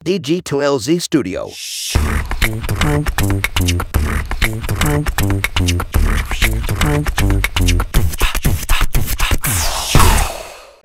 [0.00, 1.52] DG2LZ Studio.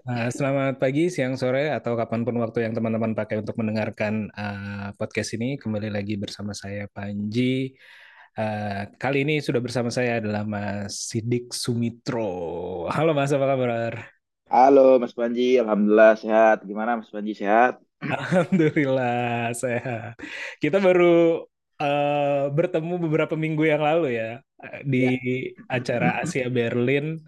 [0.04, 4.92] Uh, selamat pagi, siang, sore, atau kapan pun waktu yang teman-teman pakai untuk mendengarkan uh,
[5.00, 5.56] podcast ini.
[5.56, 7.72] Kembali lagi bersama saya Panji.
[8.36, 12.92] Uh, kali ini sudah bersama saya adalah Mas Sidik Sumitro.
[12.92, 14.12] Halo Mas, apa kabar?
[14.52, 16.68] Halo Mas Panji, Alhamdulillah sehat.
[16.68, 17.85] Gimana Mas Panji sehat?
[18.12, 20.20] Alhamdulillah sehat.
[20.62, 21.46] Kita baru
[21.82, 24.42] uh, bertemu beberapa minggu yang lalu ya
[24.86, 25.14] di ya.
[25.72, 27.20] acara Asia Berlin.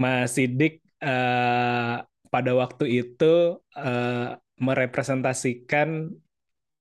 [0.00, 2.00] Mas Sidik uh,
[2.32, 6.08] pada waktu itu uh, merepresentasikan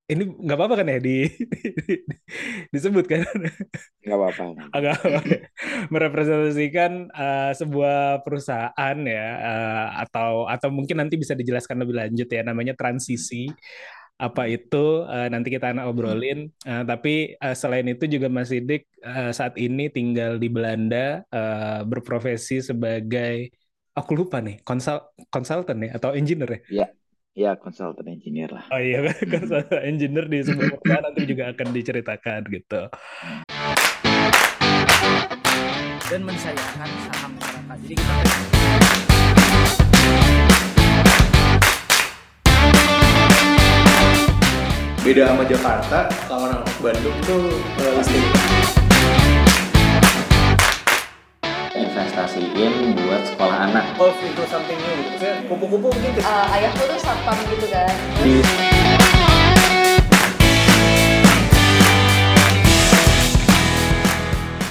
[0.10, 0.98] ini nggak apa-apa kan ya?
[0.98, 1.94] Di, di
[2.74, 3.24] disebut kan?
[4.02, 4.98] Nggak apa-apa agak
[5.94, 12.42] merepresentasikan uh, sebuah perusahaan ya uh, atau atau mungkin nanti bisa dijelaskan lebih lanjut ya.
[12.42, 13.48] Namanya transisi.
[14.20, 15.08] Apa itu?
[15.08, 16.52] Uh, nanti kita akan obrolin.
[16.68, 21.88] Uh, tapi uh, selain itu juga Mas Sidik uh, saat ini tinggal di Belanda uh,
[21.88, 23.48] berprofesi sebagai
[23.96, 25.00] aku lupa nih konsul
[25.32, 26.60] konsultan ya atau engineer ya?
[26.68, 26.88] Iya,
[27.40, 28.68] ya konsultan engineer lah.
[28.68, 29.00] Oh iya
[29.32, 32.82] konsultan engineer di sebuah perusahaan nanti juga akan diceritakan gitu.
[36.10, 38.14] Dan mensayangkan saham masyarakat jadi kita
[45.00, 48.04] beda sama Jakarta kalau orang Bandung tuh uh,
[52.20, 53.96] investasiin buat sekolah anak.
[53.96, 55.32] Oh, itu something new gitu.
[55.48, 57.94] Kupu-kupu mungkin uh, uh, ayahku tuh satpam gitu kan.
[58.20, 58.34] Di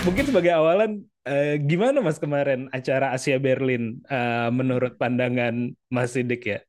[0.04, 6.44] Mungkin sebagai awalan, uh, gimana Mas kemarin acara Asia Berlin uh, menurut pandangan Mas Sidik
[6.44, 6.60] ya?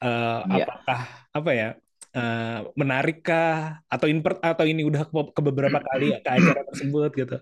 [0.00, 0.64] Uh, ya.
[0.64, 1.68] Apakah apa ya?
[2.10, 7.36] Uh, menarikkah atau invert atau ini udah ke, ke beberapa kali ke acara tersebut gitu?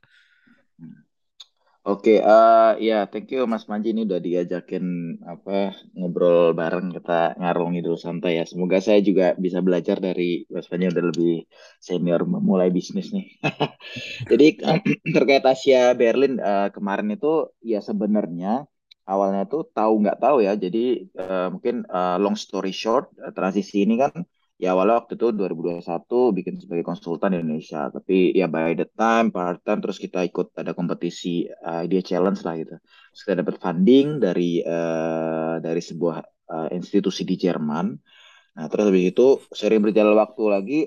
[1.88, 4.84] Oke, uh, ya thank you Mas Manji ini udah diajakin
[5.24, 8.44] apa ngobrol bareng kita ngarungi dulu santai ya.
[8.44, 11.48] Semoga saya juga bisa belajar dari Mas Manji udah lebih
[11.80, 13.40] senior memulai bisnis nih.
[14.30, 14.46] Jadi
[15.16, 18.68] terkait Asia Berlin uh, kemarin itu ya sebenarnya
[19.08, 20.60] awalnya tuh tahu nggak tahu ya.
[20.60, 24.12] Jadi uh, mungkin uh, long story short transisi ini kan
[24.58, 27.80] ya walau waktu itu 2021 bikin sebagai konsultan di Indonesia.
[27.94, 32.42] Tapi ya by the time part time terus kita ikut ada kompetisi uh, idea challenge
[32.42, 32.74] lah gitu.
[33.14, 36.16] Terus kita dapat funding dari uh, dari sebuah
[36.50, 37.86] uh, institusi di Jerman.
[38.58, 40.80] Nah terus habis itu sering berjalan waktu lagi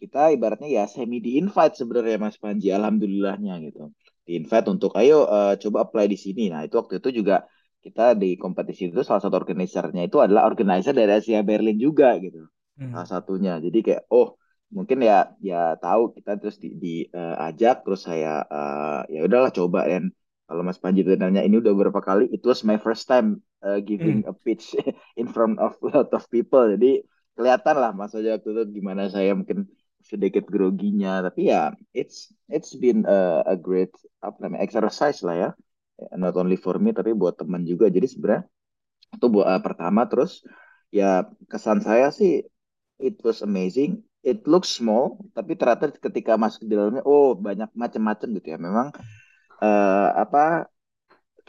[0.00, 3.92] kita ibaratnya ya semi di invite sebenarnya Mas Panji alhamdulillahnya gitu.
[4.24, 6.48] Di invite untuk ayo uh, coba apply di sini.
[6.48, 7.44] Nah itu waktu itu juga
[7.84, 12.48] kita di kompetisi itu salah satu organisernya itu adalah organizer dari Asia Berlin juga gitu
[12.80, 12.92] hmm.
[12.96, 13.60] salah satunya.
[13.60, 14.40] Jadi kayak oh
[14.72, 19.52] mungkin ya ya tahu kita terus di, di uh, ajak terus saya uh, ya udahlah
[19.52, 19.84] coba.
[19.84, 20.08] Dan
[20.48, 22.26] kalau Mas Panji nanya ini udah beberapa kali?
[22.32, 24.32] It was my first time uh, giving hmm.
[24.32, 24.74] a pitch
[25.20, 26.64] in front of a lot of people.
[26.64, 27.04] Jadi
[27.36, 29.68] kelihatan lah Mas aja waktu itu gimana saya mungkin
[30.02, 31.22] sedikit groginya.
[31.22, 33.92] Tapi ya it's it's been a, a great
[34.24, 35.50] apa namanya exercise lah ya.
[36.16, 37.92] Not only for me tapi buat teman juga.
[37.92, 38.48] Jadi sebenarnya
[39.14, 40.08] itu buat uh, pertama.
[40.10, 40.42] Terus
[40.90, 42.42] ya kesan saya sih
[43.00, 44.04] it was amazing.
[44.20, 48.58] It looks small, tapi ternyata ketika masuk di dalamnya, oh banyak macam-macam gitu ya.
[48.60, 48.92] Memang
[49.64, 50.68] uh, apa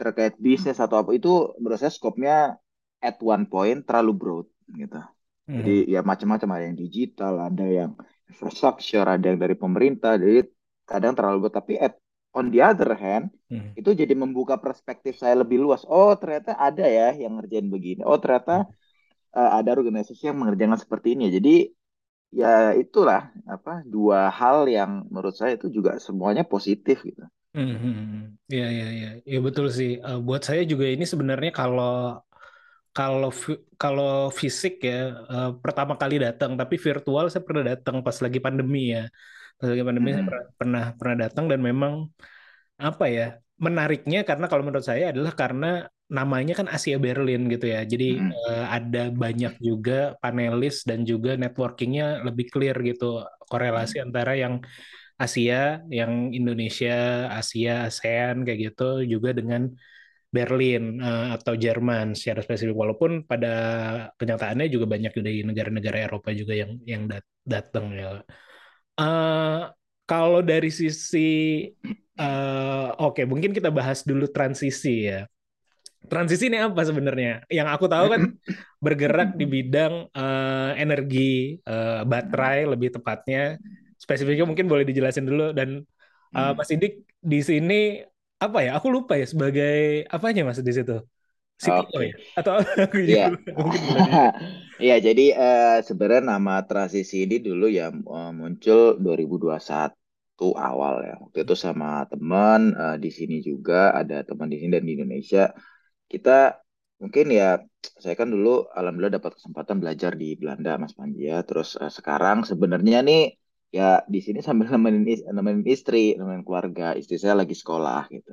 [0.00, 2.56] terkait bisnis atau apa itu menurut saya skopnya
[2.98, 4.98] at one point terlalu broad gitu.
[5.44, 5.54] Hmm.
[5.60, 7.92] Jadi ya macam-macam ada yang digital, ada yang
[8.24, 10.16] infrastructure, ada yang dari pemerintah.
[10.16, 10.48] Jadi
[10.88, 11.54] kadang terlalu broad.
[11.60, 12.00] Tapi at
[12.32, 13.76] on the other hand, hmm.
[13.76, 15.84] itu jadi membuka perspektif saya lebih luas.
[15.84, 18.00] Oh ternyata ada ya yang ngerjain begini.
[18.00, 18.80] Oh ternyata hmm
[19.36, 21.32] uh, ada organisasi yang mengerjakan seperti ini.
[21.32, 21.54] Jadi
[22.32, 27.24] ya itulah apa dua hal yang menurut saya itu juga semuanya positif gitu.
[27.52, 30.00] Hmm, ya ya ya, ya betul sih.
[30.00, 32.24] Uh, buat saya juga ini sebenarnya kalau
[32.96, 33.28] kalau
[33.76, 38.96] kalau fisik ya uh, pertama kali datang, tapi virtual saya pernah datang pas lagi pandemi
[38.96, 39.04] ya.
[39.60, 40.16] Pas lagi pandemi hmm.
[40.16, 42.08] saya pernah pernah, pernah datang dan memang
[42.80, 43.26] apa ya
[43.60, 47.80] menariknya karena kalau menurut saya adalah karena namanya kan Asia Berlin gitu ya.
[47.88, 48.30] Jadi hmm.
[48.52, 54.06] uh, ada banyak juga panelis dan juga networkingnya lebih clear gitu korelasi hmm.
[54.12, 54.60] antara yang
[55.16, 59.72] Asia, yang Indonesia, Asia, ASEAN kayak gitu juga dengan
[60.32, 62.76] Berlin uh, atau Jerman secara spesifik.
[62.76, 63.54] Walaupun pada
[64.20, 68.20] kenyataannya juga banyak dari negara-negara Eropa juga yang yang dat datang ya.
[69.00, 69.72] Uh,
[70.04, 71.64] kalau dari sisi
[72.20, 75.24] uh, oke okay, mungkin kita bahas dulu transisi ya
[76.10, 77.28] transisi ini apa sebenarnya?
[77.58, 78.22] Yang aku tahu kan
[78.84, 81.18] bergerak di bidang eh, energi
[81.70, 83.38] eh, baterai lebih tepatnya.
[84.02, 85.70] Spesifiknya mungkin boleh dijelasin dulu dan
[86.32, 86.56] Hmm.
[86.58, 86.92] Mas Idik
[87.32, 87.74] di sini
[88.44, 88.70] apa ya?
[88.78, 89.74] Aku lupa ya sebagai
[90.14, 90.92] apanya Mas di situ?
[91.62, 92.06] CTO Oke.
[92.10, 92.14] ya?
[92.38, 92.52] Atau
[92.84, 93.26] aku juga Iya.
[94.82, 97.84] Iya, jadi eh, sebenarnya nama transisi ini dulu ya
[98.38, 101.12] muncul 2021 awal ya.
[101.22, 105.42] Waktu itu sama teman eh, di sini juga ada teman di sini dan di Indonesia.
[106.12, 106.30] Kita
[107.02, 107.44] mungkin ya
[108.02, 108.48] saya kan dulu
[108.78, 111.36] alhamdulillah dapat kesempatan belajar di Belanda Mas Panji ya.
[111.48, 113.20] Terus eh, sekarang sebenarnya nih
[113.76, 113.82] ya
[114.14, 116.84] di sini sambil nemenin, is- nemenin istri, nemenin keluarga.
[117.00, 118.30] Istri saya lagi sekolah gitu.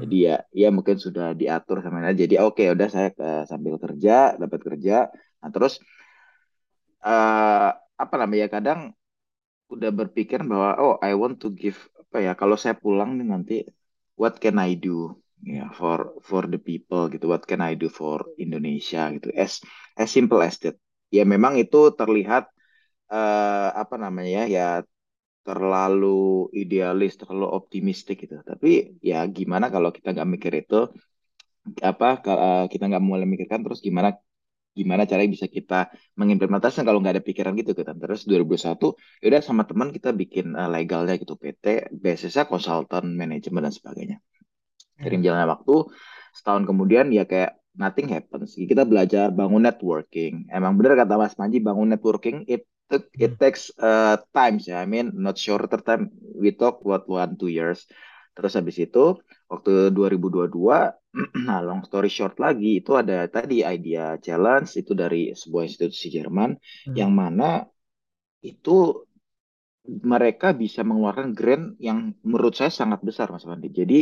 [0.00, 0.26] Jadi Hmm.
[0.28, 2.14] ya, ya mungkin sudah diatur sama aja.
[2.24, 4.12] Jadi oke, udah saya eh, sambil kerja,
[4.42, 4.92] dapat kerja.
[5.42, 5.72] Nah terus
[7.06, 7.68] eh
[8.02, 8.46] apa namanya?
[8.54, 8.80] Kadang
[9.74, 12.32] udah berpikir bahwa oh I want to give apa ya?
[12.40, 13.54] Kalau saya pulang nih nanti,
[14.20, 14.90] what can I do
[15.42, 15.98] ya for
[16.28, 17.24] for the people gitu?
[17.32, 19.28] What can I do for Indonesia gitu?
[19.34, 19.52] As
[19.98, 20.76] as simple as that.
[21.12, 22.44] Ya memang itu terlihat
[23.12, 24.62] eh apa namanya ya
[25.46, 26.06] terlalu
[26.62, 28.34] idealis, terlalu optimistik gitu.
[28.50, 28.68] Tapi
[29.10, 30.76] ya gimana kalau kita nggak mikir itu?
[31.90, 32.06] apa
[32.44, 34.08] eh, kita nggak mulai memikirkan terus gimana
[34.78, 35.74] gimana caranya bisa kita
[36.20, 38.88] mengimplementasikan kalau nggak ada pikiran gitu kan terus 2021
[39.22, 41.64] yaudah sama teman kita bikin eh, legalnya gitu PT
[42.02, 44.16] BSSA konsultan manajemen dan sebagainya
[45.02, 45.74] sering jalannya waktu
[46.36, 48.56] setahun kemudian ya kayak nothing happens.
[48.56, 50.48] Kita belajar bangun networking.
[50.52, 52.64] Emang bener kata Mas Panji bangun networking it
[53.16, 54.84] it takes uh, times ya.
[54.84, 56.12] I mean not shorter time.
[56.36, 57.84] We talk what one two years.
[58.32, 59.20] Terus habis itu
[59.52, 60.96] waktu 2022
[61.46, 66.56] nah long story short lagi itu ada tadi idea challenge itu dari sebuah institusi Jerman
[66.88, 66.96] Hmm.
[66.96, 67.68] yang mana
[68.42, 69.04] itu
[69.86, 73.68] mereka bisa mengeluarkan grant yang menurut saya sangat besar Mas Fandi.
[73.70, 74.00] Jadi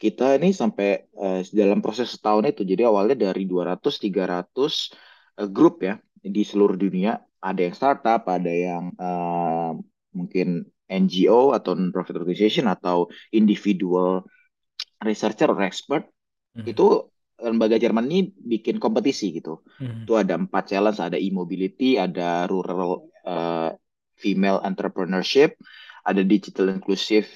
[0.00, 2.64] kita ini sampai eh, dalam proses setahun itu.
[2.64, 4.96] Jadi awalnya dari 200 300
[5.36, 7.20] eh, grup ya di seluruh dunia.
[7.40, 9.72] Ada yang startup ada yang eh,
[10.16, 14.24] mungkin NGO atau non-profit organization atau individual
[15.04, 16.08] researcher or expert.
[16.50, 16.66] Hmm.
[16.66, 17.06] itu
[17.38, 19.62] lembaga Jerman ini bikin kompetisi gitu.
[19.78, 20.02] Hmm.
[20.02, 23.70] itu ada empat challenge, ada e-mobility, ada rural uh,
[24.18, 25.54] female entrepreneurship,
[26.02, 27.30] ada digital inclusive,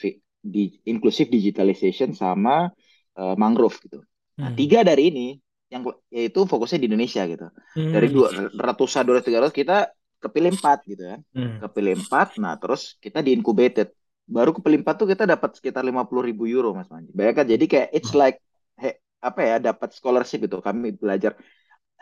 [0.45, 2.69] di inclusive digitalization sama
[3.17, 3.99] uh, mangrove gitu.
[4.43, 4.59] Nah, Hmm.
[4.59, 5.27] tiga dari ini
[5.73, 5.83] yang
[6.13, 7.47] yaitu fokusnya di Indonesia gitu.
[7.75, 8.15] Dari Hmm.
[8.15, 9.77] dua ratusan, dua ratus, tiga ratus kita
[10.23, 11.21] kepilih empat gitu kan.
[11.35, 11.57] Hmm.
[11.65, 13.89] Kepilih empat, nah terus kita di incubated.
[14.25, 17.13] Baru kepilih empat tuh kita dapat sekitar 50 ribu euro mas Manji.
[17.17, 18.37] Bayangkan jadi kayak it's like
[18.81, 20.61] he- apa ya dapat scholarship gitu.
[20.61, 21.37] Kami belajar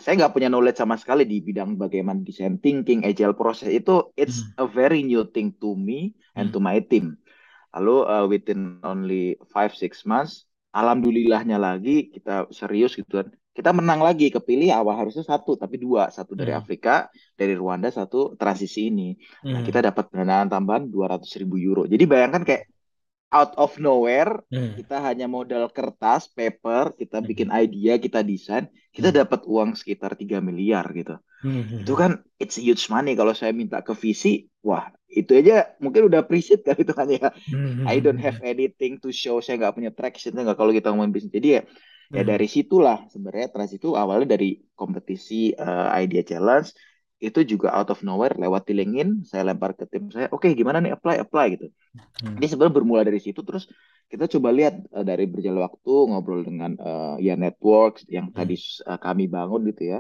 [0.02, 4.42] saya nggak punya knowledge sama sekali di bidang bagaimana design thinking, agile process itu it's
[4.58, 7.14] a very new thing to me and to my team.
[7.74, 10.44] Lalu uh, within only 5-6 months,
[10.76, 13.28] alhamdulillahnya lagi kita serius gitu kan.
[13.52, 16.08] Kita menang lagi, kepilih awal harusnya satu, tapi dua.
[16.08, 16.60] Satu dari Hmm.
[16.60, 19.12] Afrika, dari Rwanda, satu transisi ini.
[19.52, 19.66] Nah, Hmm.
[19.66, 21.84] kita dapat pendanaan tambahan 200 ribu euro.
[21.84, 22.64] Jadi bayangkan kayak
[23.32, 24.76] out of nowhere, Hmm.
[24.76, 28.64] kita hanya modal kertas, paper, kita bikin idea, kita desain,
[28.96, 29.16] kita Hmm.
[29.20, 31.16] dapat uang sekitar 3 miliar gitu.
[31.42, 31.82] Hmm.
[31.82, 32.10] Itu kan
[32.42, 34.24] it's huge money kalau saya minta ke VC,
[34.62, 35.52] wah itu aja
[35.84, 37.28] mungkin udah appreciate kan itu kan ya.
[37.50, 37.86] Hmm.
[37.88, 41.34] I don't have anything to show, saya nggak punya traction, nggak kalau kita ngomongin bisnis.
[41.38, 41.62] Jadi ya,
[42.16, 42.28] ya Hmm.
[42.30, 44.46] dari situlah sebenarnya trans itu awalnya dari
[44.78, 46.68] kompetisi eh, idea challenge,
[47.22, 50.92] itu juga out of nowhere lewat tilingin, saya lempar ke tim saya, oke gimana nih
[50.96, 51.66] apply apply gitu.
[52.22, 52.36] Hmm.
[52.36, 53.64] Jadi sebenarnya bermula dari situ terus
[54.12, 58.36] kita coba lihat eh, dari berjalan waktu ngobrol dengan eh, ya network yang Hmm.
[58.36, 58.54] tadi
[58.90, 59.98] eh, kami bangun gitu ya.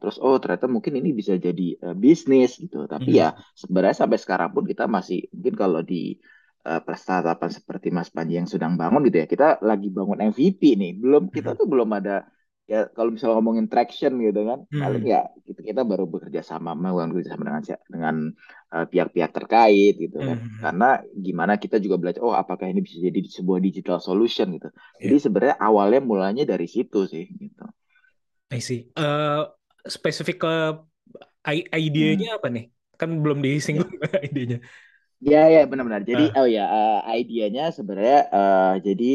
[0.00, 2.76] Terus oh ternyata mungkin ini bisa jadi eh, bisnis gitu.
[2.92, 3.20] Tapi Hmm.
[3.20, 3.28] ya
[3.60, 6.16] sebenarnya sampai sekarang pun kita masih mungkin kalau di
[6.68, 9.26] eh, startupan seperti Mas Panji yang sedang bangun gitu ya.
[9.28, 10.90] Kita lagi bangun MVP nih.
[11.02, 11.58] Belum kita Hmm.
[11.60, 12.24] tuh belum ada
[12.64, 14.58] ya kalau misalnya ngomongin traction gitu kan.
[14.72, 15.12] Paling Hmm.
[15.12, 18.16] ya kita, kita baru bekerja sama melakukan kerja sama dengan dengan
[18.74, 20.36] eh, pihak-pihak terkait gitu kan.
[20.40, 20.58] Hmm.
[20.64, 20.88] Karena
[21.26, 24.68] gimana kita juga belajar, oh apakah ini bisa jadi sebuah digital solution gitu.
[24.72, 25.12] Iya.
[25.12, 27.64] Jadi sebenarnya awalnya mulanya dari situ sih gitu.
[28.50, 28.88] I see.
[28.96, 29.42] Eh,
[29.86, 30.48] spesifik ke
[31.76, 32.64] idenya apa nih?
[33.00, 33.90] Kan belum disinggung
[34.28, 34.58] idenya.
[35.24, 36.02] Ya ya benar-benar.
[36.04, 36.36] Jadi Ah.
[36.44, 36.64] oh ya
[37.08, 39.10] eh, idenya sebenarnya eh, jadi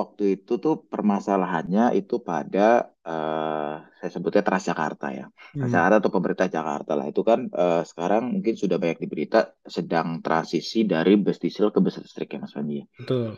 [0.00, 2.60] waktu itu tuh permasalahannya itu pada
[3.04, 5.24] eh, saya sebutnya Transjakarta ya.
[5.28, 5.60] Hmm.
[5.60, 9.38] Transjakarta atau pemerintah Jakarta lah itu kan eh, sekarang mungkin sudah banyak di berita
[9.76, 12.80] sedang transisi dari bus diesel ke bus listrik ya Mas Fandi.
[12.80, 12.84] ya.
[13.00, 13.36] Betul.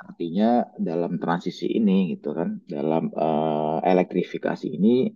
[0.00, 5.12] Artinya dalam transisi ini gitu kan, dalam eh, elektrifikasi ini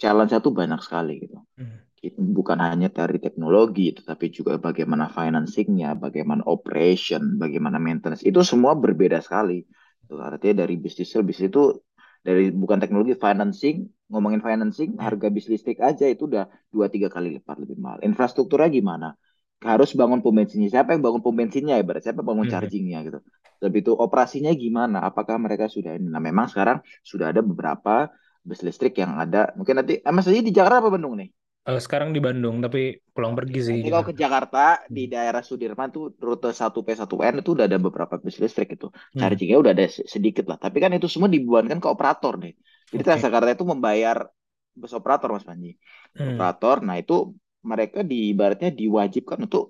[0.00, 1.36] challenge-nya tuh banyak sekali gitu.
[1.58, 1.90] Hmm.
[2.16, 8.24] Bukan hanya dari teknologi, tetapi juga bagaimana financingnya, bagaimana operation, bagaimana maintenance.
[8.24, 9.60] Itu semua berbeda sekali.
[10.08, 11.60] Itu artinya dari bisnis bisnis itu
[12.24, 17.40] dari bukan teknologi financing ngomongin financing harga bis listrik aja itu udah dua tiga kali
[17.40, 19.08] lipat lebih mahal infrastrukturnya gimana
[19.64, 22.50] harus bangun pom bensinnya siapa yang bangun pom bensinnya ya berarti siapa bangun Hmm.
[22.52, 23.18] chargingnya gitu
[23.64, 28.08] lebih itu operasinya gimana apakah mereka sudah ini nah memang sekarang sudah ada beberapa
[28.48, 31.28] bus listrik yang ada mungkin nanti eh, mas di Jakarta apa Bandung nih
[31.70, 32.80] Eh, sekarang di Bandung tapi
[33.14, 34.58] pulang pergi sih Nanti kalau ke Jakarta
[34.96, 35.12] di Hmm.
[35.14, 38.86] daerah Sudirman tuh rute 1P 1N itu udah ada beberapa bus listrik itu.
[39.14, 39.20] Hmm.
[39.20, 40.58] Chargingnya udah ada se- sedikit lah.
[40.64, 42.52] Tapi kan itu semua dibebankan ke operator nih.
[42.92, 43.06] Jadi Oke.
[43.06, 44.16] Transjakarta itu membayar
[44.80, 45.70] bus operator Mas Panji.
[46.18, 46.40] Hmm.
[46.40, 47.14] Operator, nah itu
[47.70, 49.62] mereka di ibaratnya diwajibkan untuk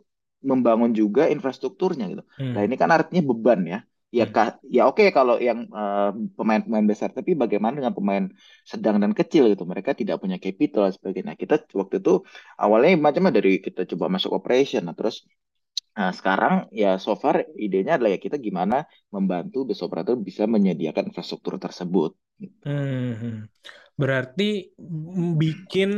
[0.51, 2.23] membangun juga infrastrukturnya gitu.
[2.39, 2.57] Hmm.
[2.57, 3.79] Nah ini kan artinya beban ya.
[4.11, 4.27] Ya,
[4.67, 8.25] ya oke kalau yang eh, pemain-pemain besar, tapi bagaimana dengan pemain
[8.67, 9.63] sedang dan kecil gitu?
[9.63, 11.27] Mereka tidak punya capital dan sebagainya.
[11.31, 12.13] Nah, kita waktu itu
[12.59, 15.23] awalnya macamnya dari kita coba masuk operation, nah terus
[15.91, 21.11] Nah, sekarang ya so far idenya adalah ya kita gimana membantu bus operator bisa menyediakan
[21.11, 22.15] infrastruktur tersebut.
[22.65, 23.51] Hmm.
[24.01, 24.73] Berarti
[25.37, 25.91] bikin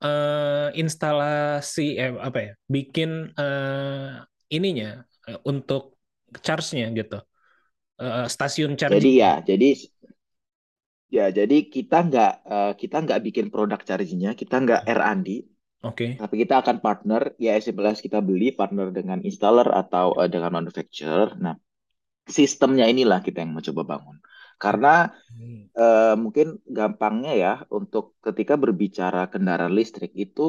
[0.00, 2.52] eh, instalasi eh, apa ya?
[2.70, 4.10] Bikin eh,
[4.54, 5.02] ininya
[5.44, 5.98] untuk
[6.40, 7.18] charge-nya gitu.
[8.00, 9.16] Eh, stasiun Jadi charging.
[9.20, 9.66] ya, jadi
[11.16, 15.28] ya jadi kita nggak eh, kita nggak bikin produk chargingnya, kita nggak R&D,
[15.82, 16.20] Oke.
[16.20, 20.28] tapi kita akan partner ya as simple as kita beli partner dengan installer atau eh,
[20.34, 21.28] dengan manufacturer.
[21.44, 21.54] Nah,
[22.38, 24.16] sistemnya inilah kita yang mau coba bangun.
[24.62, 24.88] Karena
[25.30, 25.70] Hmm.
[25.84, 26.46] eh, mungkin
[26.78, 30.42] gampangnya ya untuk ketika berbicara kendaraan listrik itu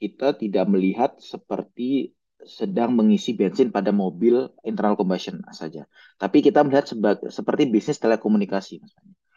[0.00, 2.12] kita tidak melihat seperti
[2.46, 5.88] sedang mengisi bensin pada mobil internal combustion saja.
[6.16, 8.94] Tapi kita melihat sebagai seperti bisnis telekomunikasi, Mas.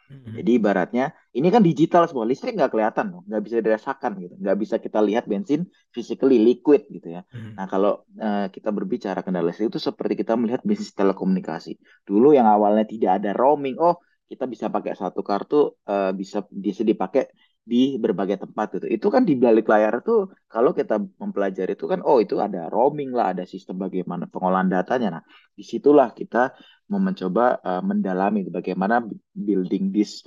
[0.08, 0.40] Hmm.
[0.40, 4.74] Jadi ibaratnya ini kan digital semua, listrik nggak kelihatan, nggak bisa dirasakan gitu, nggak bisa
[4.80, 7.28] kita lihat bensin physically liquid gitu ya.
[7.28, 7.52] Hmm.
[7.52, 11.76] Nah, kalau eh, kita berbicara kendaraan listrik itu seperti kita melihat bisnis telekomunikasi.
[12.08, 16.80] Dulu yang awalnya tidak ada roaming, oh kita bisa pakai satu kartu, eh, bisa bisa
[16.88, 17.28] dipakai
[17.70, 18.86] di berbagai tempat gitu.
[18.96, 23.10] Itu kan di balik layar tuh kalau kita mempelajari itu kan, oh itu ada roaming
[23.12, 25.08] lah, ada sistem bagaimana pengolahan datanya.
[25.20, 25.22] Nah,
[25.52, 26.56] di situlah kita
[26.90, 29.04] mau mencoba eh, mendalami bagaimana
[29.36, 30.24] building this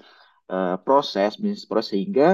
[0.54, 2.28] eh, proses, bisnis proses sehingga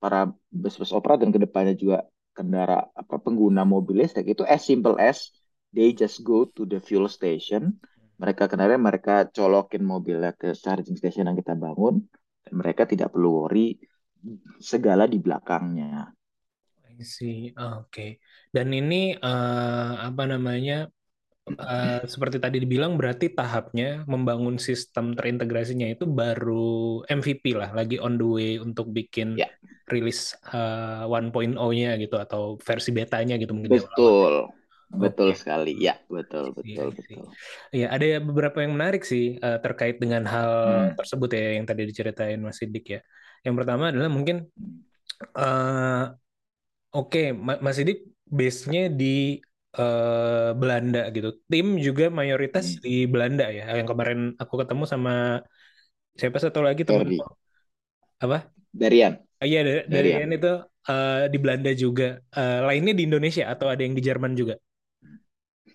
[0.00, 1.98] para bus-bus operator dan ke depannya juga
[2.36, 5.32] kendara apa pengguna mobil listrik itu as simple as
[5.72, 7.78] they just go to the fuel station
[8.18, 12.04] mereka kendaraan mereka colokin mobilnya ke charging station yang kita bangun
[12.44, 13.78] dan mereka tidak perlu worry
[14.70, 15.90] segala di belakangnya
[17.00, 17.34] I see.
[17.58, 18.00] Oke.
[18.54, 20.74] Dan ini eh, apa namanya?
[21.62, 26.54] eh, seperti tadi dibilang berarti tahapnya membangun sistem terintegrasinya itu baru
[27.18, 29.46] MVP lah, lagi on the way untuk bikin Ya.
[29.92, 30.18] rilis
[30.54, 34.14] eh, 1.0-nya gitu atau versi betanya gitu mungkin awal-awal.
[34.14, 34.32] betul
[35.02, 35.40] betul Oke.
[35.40, 37.24] sekali ya betul betul betul
[37.74, 40.94] Iya, ada ya beberapa yang menarik sih eh, terkait dengan hal Hmm.
[40.98, 43.00] tersebut ya yang tadi diceritain Mas Sidik ya.
[43.44, 44.36] Yang pertama adalah mungkin
[45.38, 46.02] eh,
[46.96, 47.98] oke Ma- Mas Sidik
[48.38, 49.06] base-nya di
[49.78, 51.28] eh, Belanda gitu.
[51.50, 52.78] Tim juga mayoritas Hmm.
[52.84, 53.62] di Belanda ya.
[53.78, 55.10] Yang kemarin aku ketemu sama
[56.18, 57.08] siapa satu lagi teman
[58.22, 58.54] apa?
[58.80, 60.48] Darian Ah, Iya dari dari Darian Rian itu
[60.90, 62.04] eh, di Belanda juga.
[62.38, 64.54] Eh, lainnya di Indonesia atau ada yang di Jerman juga?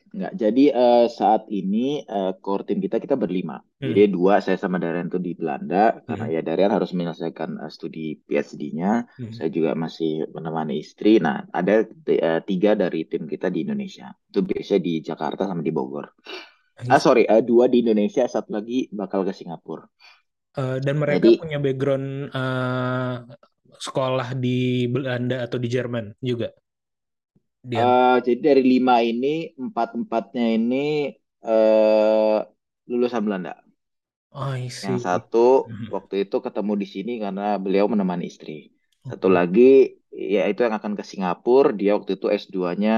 [0.10, 3.62] Enggak, jadi eh, saat ini eh, core tim kita kita berlima.
[3.78, 3.94] Hmm.
[3.94, 6.34] Jadi dua saya sama Darian itu di Belanda karena Hmm.
[6.36, 9.06] ya Darian harus menyelesaikan eh, studi PhD-nya.
[9.06, 9.32] Hmm.
[9.32, 11.22] Saya juga masih menemani istri.
[11.22, 11.86] Nah, ada
[12.50, 14.10] tiga dari tim kita di Indonesia.
[14.34, 16.06] Itu biasanya di Jakarta sama di Bogor.
[16.80, 19.86] I Ah sorry, eh, dua di Indonesia, satu lagi bakal ke Singapura.
[20.58, 23.14] Eh, dan mereka Jadi punya background eh,
[23.80, 26.50] sekolah di Belanda atau di Jerman juga.
[27.64, 27.96] Dian.
[27.96, 29.28] eh, jadi dari lima ini
[29.64, 30.76] empat empatnya ini
[31.46, 32.36] eh,
[32.90, 33.52] lulusan Belanda.
[34.32, 34.86] Oh, I see.
[34.86, 35.94] Yang satu Mhm.
[35.96, 38.52] waktu itu ketemu di sini karena beliau menemani istri.
[39.10, 39.36] Satu Oke.
[39.38, 39.62] lagi
[40.34, 41.70] ya itu yang akan ke Singapura.
[41.80, 42.92] Dia waktu itu S2-nya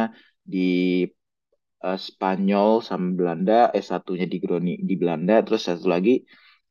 [0.54, 0.58] di
[1.88, 3.54] eh, Spanyol sama Belanda,
[3.84, 6.12] S1-nya di Groni di Belanda, terus satu lagi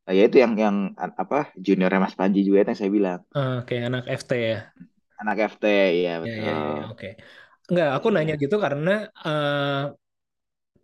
[0.09, 3.20] eh, ya itu yang yang a- apa juniornya Mas Panji juga itu yang saya bilang
[3.35, 4.56] Ah, Oke, anak FT ya.
[5.20, 5.64] anak FT
[6.04, 6.12] Ya, ya
[6.44, 6.76] ya, ya, betul.
[6.76, 7.06] ya, oke.
[7.71, 8.15] Enggak, aku Iya.
[8.19, 8.91] nanya gitu karena
[9.27, 9.83] eh,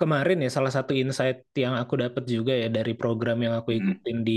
[0.00, 3.78] kemarin ya salah satu insight yang aku dapat juga ya dari program yang aku Mhm.
[3.81, 4.33] ikutin di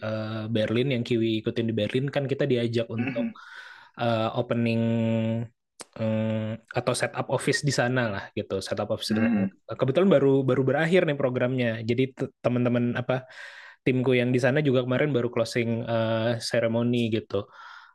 [0.00, 4.02] eh, Berlin, yang Kiwi ikutin di Berlin, kan kita diajak untuk Mhm.
[4.02, 4.82] eh, opening
[6.00, 9.14] eh, atau setup office di sana lah gitu, setup office.
[9.14, 9.22] sana.
[9.30, 9.46] Mhm.
[9.78, 12.10] Kebetulan baru baru berakhir nih programnya, jadi
[12.42, 13.22] teman-teman apa
[13.86, 17.46] timku yang di sana juga kemarin baru closing eh, ceremony gitu.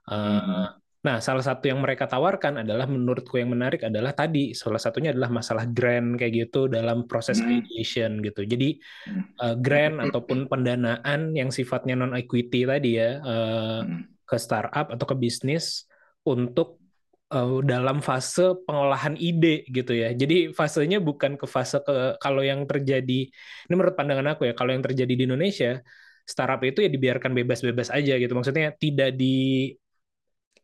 [0.07, 0.78] Eh, Mhm.
[0.99, 5.31] Nah, salah satu yang mereka tawarkan adalah menurutku yang menarik adalah tadi salah satunya adalah
[5.31, 7.63] masalah grant kayak gitu dalam proses Hmm.
[7.63, 8.43] ideation gitu.
[8.43, 9.23] Jadi Hmm.
[9.39, 14.11] eh, grant ataupun pendanaan yang sifatnya non equity tadi ya Hmm.
[14.27, 15.87] ke startup atau ke bisnis
[16.27, 16.83] untuk
[17.31, 20.11] eh, dalam fase pengolahan ide gitu ya.
[20.11, 24.75] Jadi fasenya bukan ke fase ke kalau yang terjadi ini menurut pandangan aku ya, kalau
[24.75, 25.79] yang terjadi di Indonesia
[26.27, 28.35] startup itu ya dibiarkan bebas-bebas aja gitu.
[28.35, 29.71] Maksudnya tidak di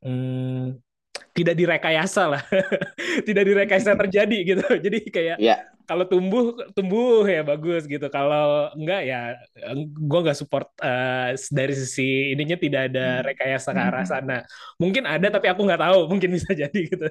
[0.05, 0.77] hmm,
[1.38, 2.41] tidak direkayasa lah,
[3.27, 4.63] tidak direkayasa terjadi gitu.
[4.85, 8.07] Jadi kayak Ya, kalau tumbuh tumbuh ya bagus gitu.
[8.09, 9.17] Kalau enggak ya
[10.09, 13.25] gue nggak support eh, dari sisi ininya tidak ada Hmm.
[13.27, 14.09] rekayasa ke arah Hmm.
[14.09, 14.33] sana.
[14.81, 16.00] Mungkin ada tapi aku nggak tahu.
[16.12, 17.05] Mungkin bisa jadi gitu.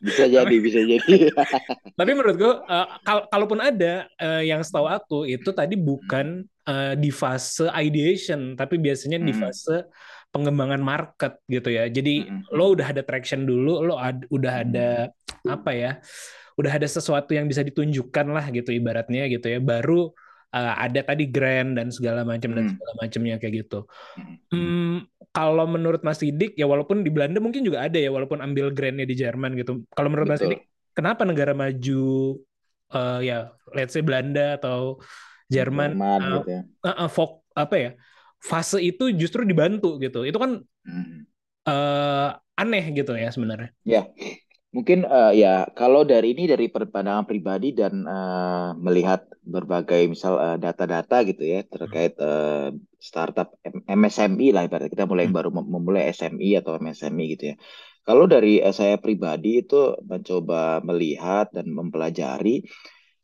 [0.00, 1.14] bisa jadi, bisa jadi.
[1.98, 6.94] Tapi menurut gue, eh, kal- kalaupun ada, eh, yang setahu aku itu tadi bukan eh,
[6.96, 9.50] di fase ideation, tapi biasanya di Hmm.
[10.30, 11.86] Pengembangan market gitu ya.
[11.86, 12.42] Jadi Hmm.
[12.54, 14.88] lo udah ada traction dulu, lo ad- udah ada
[15.42, 15.92] apa ya,
[16.54, 19.58] udah ada sesuatu yang bisa ditunjukkan lah gitu ibaratnya gitu ya.
[19.58, 20.14] Baru
[20.50, 22.72] eh, ada tadi grant dan segala macam dan Hmm.
[22.74, 23.86] segala macamnya kayak gitu.
[24.50, 25.06] Hmm.
[25.30, 29.06] Kalau menurut Mas Sidik ya walaupun di Belanda mungkin juga ada ya walaupun ambil grantnya
[29.06, 29.86] di Jerman gitu.
[29.94, 30.58] Kalau menurut Mas Betul.
[30.58, 32.34] Sidik kenapa negara maju
[32.90, 33.38] eh, ya
[33.70, 34.98] let's say Belanda atau
[35.46, 36.62] Jerman Jerman eh, gitu ya.
[36.98, 37.90] eh, fok- apa ya
[38.40, 40.18] fase itu justru dibantu gitu.
[40.28, 40.52] Itu kan
[40.84, 41.26] Hmm.
[41.68, 42.28] eh,
[42.60, 43.68] aneh gitu ya sebenarnya.
[43.92, 44.00] Ya,
[44.76, 49.20] mungkin eh, ya kalau dari ini dari pandangan pribadi dan eh, melihat
[49.54, 52.68] berbagai misal data-data gitu ya terkait eh,
[53.08, 55.34] startup M- MSMI lah ibaratnya kita mulai Hmm.
[55.36, 57.56] baru mem- memulai SMI atau MSMI gitu ya.
[58.06, 59.76] Kalau dari saya pribadi itu
[60.10, 60.56] mencoba
[60.88, 62.50] melihat dan mempelajari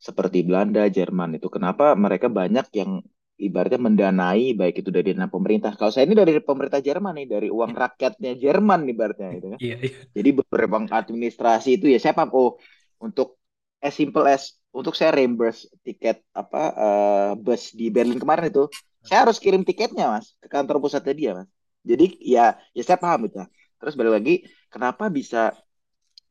[0.07, 2.91] seperti Belanda, Jerman itu kenapa mereka banyak yang
[3.37, 5.71] ibaratnya mendanai baik itu dari dana pemerintah.
[5.77, 9.59] Kalau saya ini dari pemerintah Jerman nih, dari uang rakyatnya Jerman ibaratnya gitu kan.
[9.61, 9.91] Iya, iya.
[10.17, 12.57] Jadi beberapa administrasi itu ya saya paham oh
[12.97, 13.37] untuk
[13.77, 18.65] as simple as untuk saya reimburse tiket apa eh, bus di Berlin kemarin itu
[19.05, 21.47] saya harus kirim tiketnya mas ke kantor pusatnya dia mas.
[21.85, 23.37] Jadi ya ya saya paham itu.
[23.77, 24.33] Terus balik lagi
[24.73, 25.53] kenapa bisa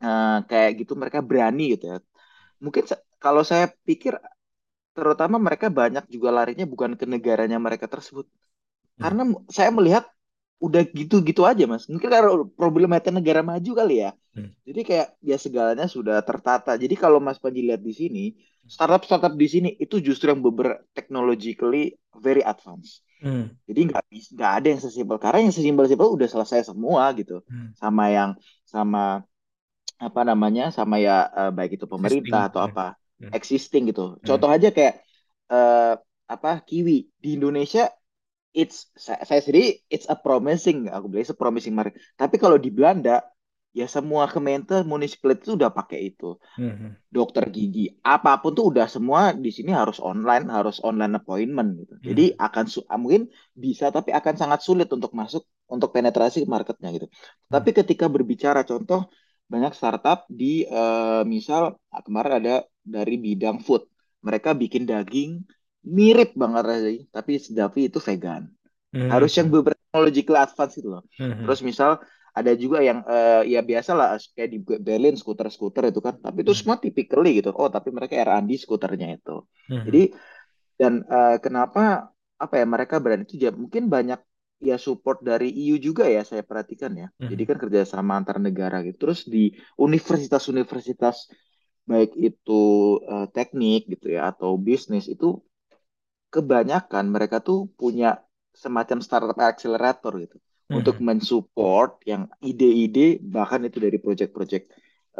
[0.02, 1.96] eh, kayak gitu mereka berani gitu ya.
[2.58, 2.82] Mungkin
[3.22, 4.18] kalau saya pikir
[4.96, 8.26] terutama mereka banyak juga larinya bukan ke negaranya mereka tersebut.
[9.02, 10.04] Karena m- saya melihat
[10.66, 11.84] udah gitu-gitu aja mas.
[11.92, 12.30] Mungkin karena
[12.60, 14.10] problematika negara maju kali ya.
[14.34, 14.50] Hmm.
[14.68, 16.72] Jadi kayak ya segalanya sudah tertata.
[16.82, 18.24] Jadi kalau Mas Panji lihat di sini,
[18.66, 23.06] startup-startup di sini itu justru yang beber technologically very advanced.
[23.22, 23.56] Hmm.
[23.68, 24.02] Jadi nggak
[24.36, 27.42] nggak ada yang sesimpel karena yang sesimpel-simpel udah selesai semua gitu.
[27.46, 27.70] Hmm.
[27.78, 28.30] Sama yang
[28.66, 29.22] sama
[29.96, 32.68] apa namanya sama ya eh, baik itu pemerintah atau ya.
[32.68, 33.32] apa Hmm.
[33.32, 34.20] existing gitu.
[34.20, 35.00] Contoh aja kayak
[35.48, 35.94] eh,
[36.26, 37.88] apa Kiwi di Indonesia
[38.52, 41.96] it's saya, saya sendiri it's a promising aku bilang it's a promising market.
[42.20, 43.24] Tapi kalau di Belanda
[43.76, 46.36] ya semua Gemeente municipality itu udah pakai itu.
[46.60, 46.96] Hmm.
[47.08, 51.94] Dokter gigi apa pun tuh udah semua di sini harus online, harus online appointment gitu.
[52.12, 52.64] Jadi akan
[53.00, 57.06] mungkin bisa tapi akan sangat sulit untuk masuk untuk penetrasi ke marketnya gitu.
[57.48, 59.08] Tapi ketika berbicara contoh
[59.48, 62.54] banyak startup di eh, misal kemarin ada
[62.86, 63.82] dari bidang food.
[64.26, 65.30] Mereka bikin daging
[65.86, 68.42] mirip banget rasanya, tapi tapi itu vegan.
[68.94, 69.10] Hmm.
[69.12, 71.02] Harus yang beberapa technological advance itu loh.
[71.18, 71.46] Hmm.
[71.46, 71.90] Terus misal
[72.36, 76.52] ada juga yang eh, ya biasa lah kayak di Berlin skuter-skuter itu kan, tapi itu
[76.52, 76.60] Hmm.
[76.60, 77.50] semua typically gitu.
[77.54, 79.44] Oh, tapi mereka R&D skuternya itu.
[79.70, 79.82] Hmm.
[79.86, 80.02] Jadi
[80.76, 84.20] dan eh, kenapa apa ya mereka berani itu ya mungkin banyak
[84.60, 87.08] ya support dari EU juga ya saya perhatikan ya.
[87.20, 87.28] Mhm.
[87.32, 88.96] Jadi kan kerjasama antar negara gitu.
[89.08, 91.28] Terus di universitas-universitas
[91.90, 92.52] baik itu
[93.12, 95.26] eh, teknik gitu ya atau bisnis itu
[96.34, 98.20] kebanyakan mereka tuh punya
[98.62, 100.36] semacam startup accelerator gitu
[100.70, 100.78] Mhm.
[100.78, 104.64] untuk mensupport yang ide-ide bahkan itu dari project-project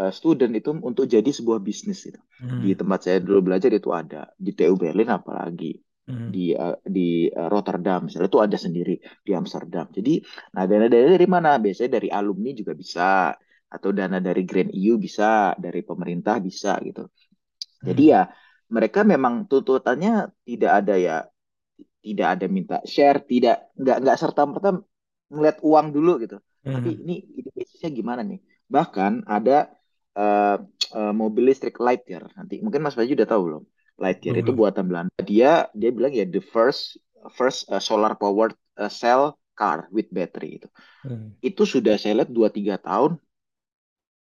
[0.00, 2.20] eh, student itu untuk jadi sebuah bisnis gitu.
[2.40, 2.60] Hmm.
[2.62, 5.72] Di tempat saya dulu belajar itu ada di TU Berlin apalagi
[6.06, 6.30] Hmm.
[6.34, 8.94] di eh, di eh, Rotterdam misalnya itu ada sendiri
[9.26, 9.86] di Amsterdam.
[9.96, 10.20] Jadi
[10.54, 11.50] nah dana-dana dari mana?
[11.64, 13.32] Biasanya dari alumni juga bisa
[13.76, 17.02] atau dana dari Grant EU bisa, dari pemerintah bisa gitu.
[17.86, 18.12] Jadi Hmm.
[18.14, 18.20] ya
[18.76, 20.10] mereka memang tuntutannya
[20.48, 21.16] tidak ada ya
[22.04, 24.70] tidak ada minta share, tidak nggak nggak serta merta
[25.34, 26.36] melihat uang dulu gitu.
[26.70, 27.02] Tapi Hmm.
[27.02, 28.40] ini ide bisnisnya gimana nih?
[28.70, 29.70] Bahkan ada
[30.16, 30.56] eh,
[30.96, 32.24] eh, mobil listrik Lightyear.
[32.40, 33.64] Nanti mungkin Mas Bayu udah tahu belum?
[34.00, 34.56] Lightyear itu Belum.
[34.56, 35.12] buatan Belanda.
[35.24, 36.96] Dia dia bilang ya the first
[37.36, 40.68] first uh, solar powered uh, cell car with battery itu.
[41.04, 41.36] Hmm.
[41.40, 43.20] Itu sudah saya lihat 2 3 tahun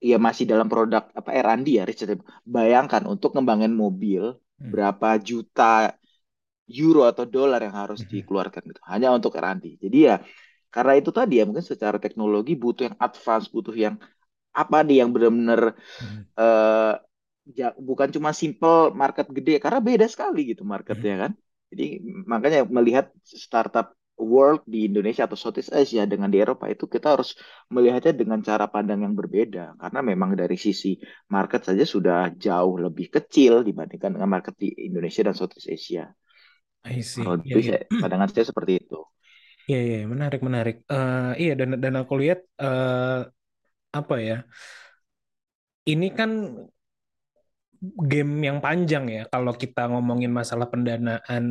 [0.09, 2.21] ya masih dalam produk apa R&D ya research.
[2.55, 4.23] Bayangkan untuk ngembangin mobil
[4.59, 4.73] Hmm.
[4.73, 5.63] berapa juta
[6.79, 8.09] euro atau dolar yang harus Mhm.
[8.11, 9.65] dikeluarkan gitu hanya untuk R&D.
[9.83, 10.15] Jadi ya
[10.75, 13.95] Karena itu tadi ya mungkin secara teknologi butuh yang advance, butuh yang
[14.61, 15.61] apa nih yang benar-benar
[15.99, 16.23] Hmm.
[16.41, 16.93] eh
[17.57, 21.03] ja- bukan cuma simple market gede karena beda sekali gitu Hmm.
[21.03, 21.31] marketnya kan.
[21.71, 21.83] Jadi
[22.31, 23.05] makanya melihat
[23.45, 27.33] startup world di Indonesia atau Southeast Asia dengan di Eropa itu kita harus
[27.73, 30.95] melihatnya dengan cara pandang yang berbeda karena memang dari sisi
[31.33, 36.05] market saja sudah jauh lebih kecil dibandingkan dengan market di Indonesia dan Southeast Asia.
[36.83, 37.23] I see.
[37.23, 37.79] Kalau itu iya.
[37.79, 38.99] saya, pandangan saya seperti itu.
[39.63, 40.83] Iya, iya, menarik, menarik.
[40.83, 43.19] Eh, iya, dan dan aku lihat eh,
[43.95, 44.43] apa ya?
[45.87, 46.59] Ini kan
[47.83, 49.21] game yang panjang ya.
[49.33, 51.43] Kalau kita ngomongin masalah pendanaan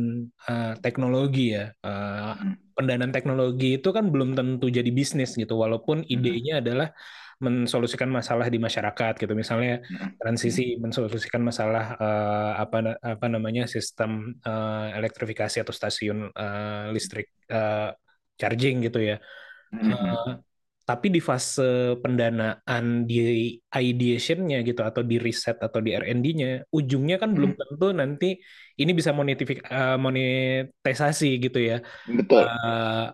[0.49, 5.53] eh, teknologi ya, Eh, Mm, pendanaan teknologi itu kan belum tentu jadi bisnis gitu.
[5.61, 6.89] Walaupun mm, idenya adalah
[7.37, 9.33] mensolusikan masalah di masyarakat gitu.
[9.37, 16.33] Misalnya mm, mm, transisi mensolusikan masalah eh, apa apa namanya sistem eh, elektrifikasi atau stasiun
[16.33, 17.93] eh, listrik eh,
[18.41, 19.15] charging gitu ya.
[19.73, 20.52] Eh,
[20.83, 23.15] tapi di fase pendanaan di
[23.71, 27.59] ideation-nya gitu atau di riset atau di R&D-nya, ujungnya kan belum mm.
[27.59, 28.27] tentu nanti
[28.81, 31.77] ini bisa monetifik- eh, monetisasi gitu ya.
[32.07, 32.43] Betul.
[32.43, 33.07] Eh,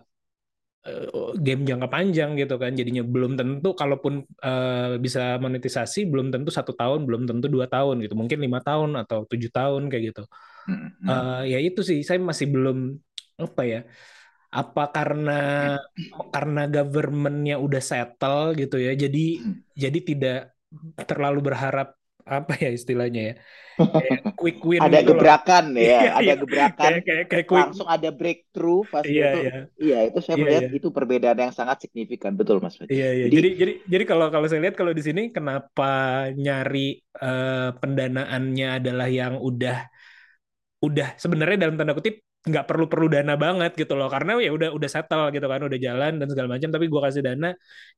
[1.44, 6.72] game jangka panjang gitu kan jadinya belum tentu kalaupun eh, bisa monetisasi belum tentu satu
[6.72, 10.24] tahun belum tentu dua tahun gitu mungkin lima tahun atau tujuh tahun kayak gitu
[10.68, 11.08] Mm, mm.
[11.08, 12.94] Eh, ya itu sih saya masih belum
[13.40, 13.80] apa ya
[14.58, 15.30] apa karena
[16.32, 19.62] karena governmentnya udah settle gitu ya jadi Mm.
[19.82, 20.34] jadi tidak
[21.08, 21.86] terlalu berharap
[22.34, 23.32] apa ya istilahnya ya
[23.96, 27.46] kayak quick win Ada gitu loh gebrakan ya, iya ada iya gebrakan kayak kayak kayak
[27.50, 29.52] quick langsung ada breakthrough pasti iya itu iya
[29.84, 32.92] iya itu saya iya melihat iya itu perbedaan yang sangat signifikan betul Mas Fadli.
[32.92, 33.26] Iya iya.
[33.34, 35.84] Jadi Jadi jadi jadi kalau kalau saya lihat kalau di sini kenapa
[36.44, 36.78] nyari
[37.22, 39.74] eh, pendanaannya adalah yang udah
[40.80, 44.08] udah sebenarnya dalam tanda kutip nggak perlu perlu dana banget gitu loh.
[44.08, 46.68] Karena ya udah udah settle gitu kan udah jalan dan segala macam.
[46.72, 47.48] Tapi gua kasih dana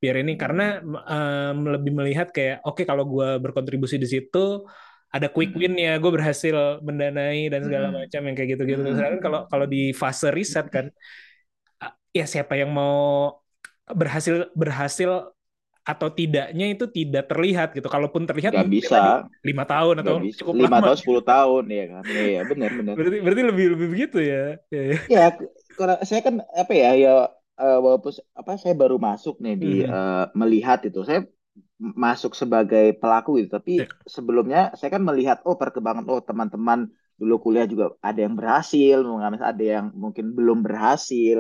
[0.03, 0.33] biar ini.
[0.35, 4.67] Karena em, lebih melihat kayak oke kalau gua berkontribusi di situ
[5.13, 6.01] ada quick win ya.
[6.01, 8.81] Gue berhasil mendanai dan segala macam yang kayak gitu-gitu.
[8.97, 10.89] Sedangkan kalau kalau di fase riset kan
[12.13, 13.29] ya siapa yang mau
[13.89, 15.33] berhasil berhasil
[15.91, 17.89] atau tidaknya itu tidak terlihat gitu.
[17.95, 18.99] Kalaupun terlihat nggak bisa
[19.49, 23.17] lima tahun atau bisa cukup lima tahun 10 tahun ya kan iya benar benar Berarti
[23.25, 24.41] berarti lebih lebih begitu ya.
[24.73, 24.97] Ya, ya.
[25.13, 25.21] ya
[25.79, 27.11] karena saya kan apa ya ya
[27.61, 29.93] eh, walaupun apa saya baru masuk nih di Mhm.
[29.95, 31.21] eh, melihat itu saya
[32.07, 33.87] masuk sebagai pelaku gitu tapi Ya.
[34.17, 36.81] sebelumnya saya kan melihat oh perkembangan oh teman-teman
[37.21, 41.37] dulu kuliah juga ada yang berhasil mengalami ada yang mungkin belum berhasil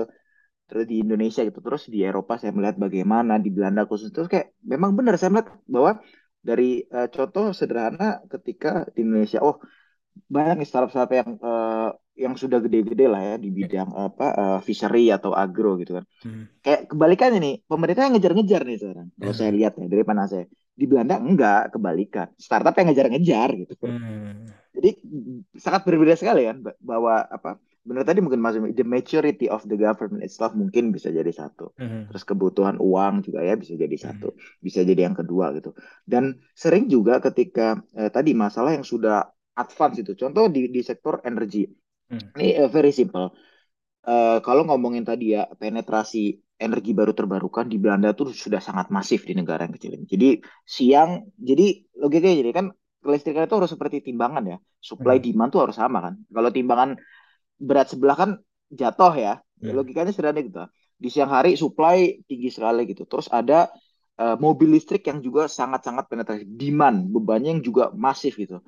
[0.73, 1.61] terus di Indonesia gitu.
[1.61, 4.09] Terus di Eropa saya melihat bagaimana di Belanda khusus.
[4.09, 6.01] Terus kayak memang benar saya melihat bahwa
[6.41, 9.61] dari eh, contoh sederhana ketika di Indonesia oh
[10.29, 11.89] banyak nih startup-startup yang eh,
[12.25, 16.05] yang sudah gede-gede lah ya di bidang apa eh, fishery atau agro gitu kan.
[16.25, 16.45] Hmm.
[16.65, 19.07] kayak kebalikannya nih pemerintah yang ngejar-ngejar nih sekarang.
[19.21, 19.57] Kalau saya Ya.
[19.61, 20.45] lihat ya dari mana saya.
[20.73, 22.29] Di Belanda enggak kebalikan.
[22.41, 24.49] Startup yang ngejar-ngejar gitu Hmm.
[24.73, 24.91] jadi
[25.61, 27.51] sangat berbeda sekali kan ba- bahwa apa
[27.83, 32.05] benar tadi mungkin masuk the maturity of the government itself mungkin bisa jadi satu Hmm.
[32.07, 34.11] terus kebutuhan uang juga ya bisa jadi Hmm.
[34.13, 35.75] satu bisa jadi yang kedua gitu
[36.07, 39.27] dan sering juga ketika eh, tadi masalah yang sudah
[39.59, 41.67] advance itu contoh di di sektor energi
[42.11, 42.33] Hmm.
[42.39, 43.33] ini eh, very simple
[44.03, 46.19] Eh, kalau ngomongin tadi ya penetrasi
[46.59, 50.07] energi baru terbarukan di Belanda tuh sudah sangat masif di negara yang kecil ini.
[50.11, 50.29] Jadi
[50.67, 51.67] siang, jadi
[52.03, 52.67] logikanya jadi kan
[53.03, 55.23] kelistrikan itu harus seperti timbangan ya, supply Hmm.
[55.23, 56.15] demand tuh harus sama kan.
[56.35, 56.91] Kalau timbangan
[57.69, 58.31] berat sebelah kan
[58.81, 59.79] jatuh ya, Hmm.
[59.79, 60.59] logikanya sederhana gitu.
[61.03, 63.71] Di siang hari supply tinggi sekali gitu, terus ada
[64.23, 68.61] eh, mobil listrik yang juga sangat-sangat penetrasi, demand bebannya yang juga masif gitu.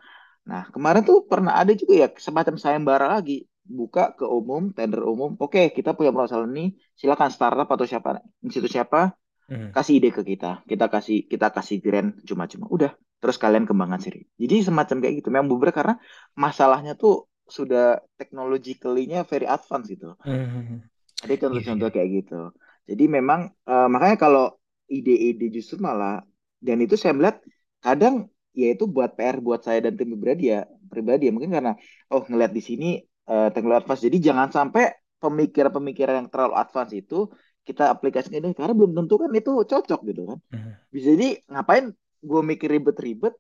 [0.48, 5.37] Nah, kemarin tuh pernah ada juga ya semacam sayembara lagi, buka ke umum, tender umum.
[5.40, 9.12] Oke, kita punya permasalahan ini, silakan startup atau siapa, institusi siapa,
[9.44, 9.68] Hmm.
[9.76, 10.64] kasih ide ke kita.
[10.64, 12.64] Kita kasih kita kasih grant cuma-cuma.
[12.72, 14.24] Udah, terus kalian kembangkan sendiri.
[14.40, 15.28] Jadi semacam kayak gitu.
[15.28, 15.94] Memang beberapa karena
[16.33, 20.16] masalahnya tuh sudah technologically-nya very advance gitu.
[20.24, 20.85] Hmm.
[21.24, 21.94] Ada contoh-contoh iya.
[21.94, 22.40] kayak gitu.
[22.85, 24.44] Jadi memang eh, makanya kalau
[24.88, 26.20] ide-ide justru malah
[26.61, 27.40] dan itu saya melihat
[27.80, 31.72] kadang ya itu buat PR buat saya dan tim pribadi ya pribadi ya mungkin karena
[32.12, 34.02] oh ngelihat di sini eh, teknologi advance.
[34.04, 34.85] Jadi jangan sampai
[35.20, 37.33] pemikiran-pemikiran yang terlalu advance itu
[37.64, 40.38] kita aplikasikan ini karena belum tentu kan itu cocok gitu kan.
[40.52, 40.72] Hmm.
[40.92, 41.92] Bisa jadi ngapain
[42.24, 43.37] gue mikir ribet-ribet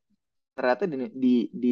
[0.56, 1.28] ternyata di, di
[1.64, 1.68] di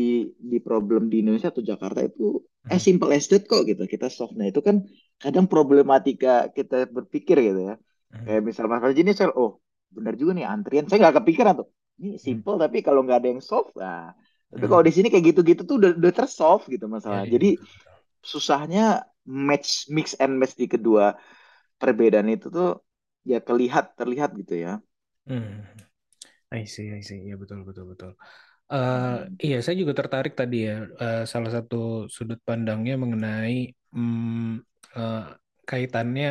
[0.51, 2.23] di problem di Indonesia atau Jakarta itu
[2.65, 2.75] Hmm.
[2.75, 4.77] as simple as that kok gitu kita solve nah itu kan
[5.23, 7.75] kadang problematika kita berpikir gitu ya
[8.13, 8.27] Hmm.
[8.27, 9.51] kayak misal Mas ini saya oh
[9.95, 11.69] benar juga nih antrian saya nggak kepikiran tuh
[12.03, 14.11] ini simple tapi kalau nggak ada yang solve nah
[14.51, 14.71] tapi Hmm.
[14.71, 17.67] kalau di sini kayak gitu-gitu tuh udah udah tersolve gitu Iya, masalah iya, jadi betul,
[17.73, 17.97] betul.
[18.33, 18.81] susahnya
[19.27, 21.05] match mix and match di kedua
[21.81, 22.69] perbedaan itu tuh
[23.31, 24.73] ya kelihat terlihat gitu ya.
[25.27, 25.63] Hmm.
[26.53, 27.21] I see, I see.
[27.31, 28.13] Ya betul, betul, betul.
[28.81, 29.43] Hmm.
[29.45, 30.73] iya, saya juga tertarik tadi ya.
[31.03, 31.77] eh, salah satu
[32.17, 33.55] sudut pandangnya mengenai
[33.95, 34.19] hmm,
[34.97, 35.17] eh,
[35.69, 36.27] kaitannya,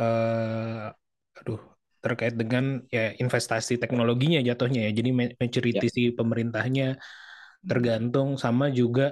[0.00, 1.60] eh, aduh,
[2.04, 2.64] terkait dengan
[2.96, 4.90] ya investasi teknologinya jatuhnya ya.
[4.98, 5.90] Jadi ma- maturity Ya.
[5.96, 6.84] si pemerintahnya
[7.64, 7.70] Hmm.
[7.70, 9.02] tergantung sama juga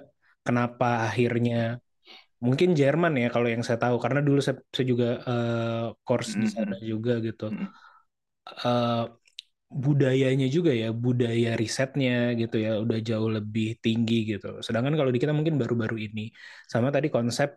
[0.47, 1.55] kenapa akhirnya
[2.47, 6.47] mungkin Jerman ya kalau yang saya tahu karena dulu saya, saya juga eh, course di
[6.47, 7.45] Hmm, sana hmm, juga gitu.
[7.51, 7.69] hmm.
[8.65, 9.18] Eh,
[9.69, 14.47] budayanya juga ya, budaya risetnya gitu ya, udah jauh lebih tinggi gitu.
[14.67, 16.21] Sedangkan kalau di kita mungkin baru-baru ini,
[16.73, 17.49] sama tadi konsep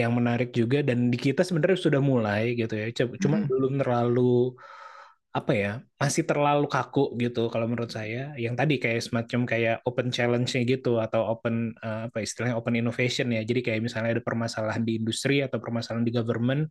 [0.00, 3.46] yang menarik juga dan di kita sebenarnya sudah mulai gitu ya, cu- cuma Hmm.
[3.50, 4.20] belum terlalu
[5.30, 5.70] apa ya,
[6.02, 8.34] masih terlalu kaku gitu kalau menurut saya.
[8.34, 13.30] Yang tadi kayak semacam kayak open challenge-nya gitu atau open eh, apa istilahnya open innovation
[13.30, 13.40] ya.
[13.46, 16.62] Jadi kayak misalnya ada permasalahan di industri atau permasalahan di government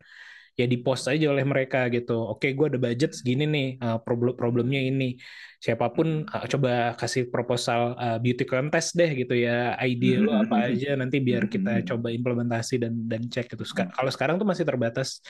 [0.59, 2.19] ya di post aja oleh mereka gitu.
[2.19, 5.15] Oke, gue ada budget segini nih, uh, problem problemnya ini.
[5.63, 9.79] Siapa pun uh, coba kasih proposal uh, beauty contest deh gitu ya.
[9.79, 13.63] Ide lo apa aja nanti biar kita coba implementasi dan dan cek gitu.
[13.71, 15.23] Kalau sekarang tuh masih terbatas.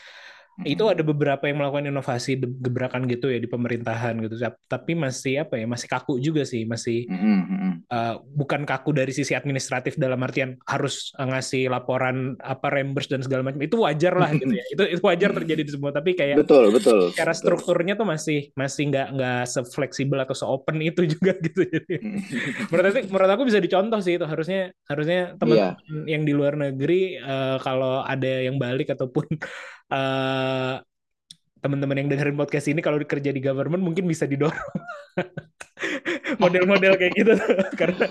[0.65, 4.35] Itu ada beberapa yang melakukan inovasi gebrakan gitu ya di pemerintahan gitu.
[4.67, 5.65] Tapi masih apa ya?
[5.67, 7.07] Masih kaku juga sih, masih
[7.89, 13.21] uh, bukan kaku dari sisi administratif dalam artian harus uh, ngasih laporan apa reimburse dan
[13.25, 16.41] segala macam itu wajar lah gitu ya itu itu wajar terjadi di semua tapi kayak
[16.41, 17.11] Betul, betul.
[17.13, 17.41] cara betul.
[17.41, 21.95] strukturnya tuh masih masih nggak nggak sefleksibel atau seopen itu juga gitu jadi
[22.71, 25.35] menurut aku menurut aku bisa dicontoh sih itu harusnya harusnya Iya.
[25.35, 29.25] teman-teman yang di luar negeri uh, kalau ada yang balik ataupun
[29.91, 30.81] uh,
[31.59, 34.55] teman-teman yang dengerin podcast ini kalau kerja di government mungkin bisa didorong
[36.43, 37.33] model-model kayak gitu
[37.79, 38.05] karena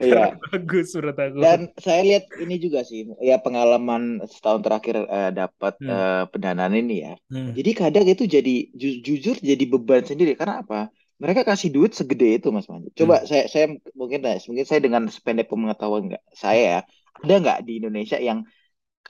[0.00, 0.32] Iya.
[0.32, 1.36] karena bagus menurut aku.
[1.44, 5.90] Dan saya lihat ini juga sih, ya pengalaman setahun terakhir eh, dapat Hmm.
[5.92, 7.12] eh, pendanaan ini ya.
[7.28, 7.52] Hmm.
[7.52, 10.88] Jadi kadang itu jadi ju- jujur jadi beban sendiri karena apa?
[11.20, 12.90] Mereka kasih duit segede itu Mas Manji.
[12.96, 16.80] Coba saya saya mungkin eh, mungkin saya dengan sependek pengetahuan nggak saya ya,
[17.20, 18.42] ada nggak di Indonesia yang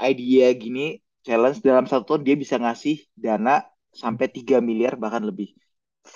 [0.02, 3.52] idea gini challenge dalam satu tahun dia bisa ngasih dana
[4.02, 5.48] sampai 3 miliar bahkan lebih.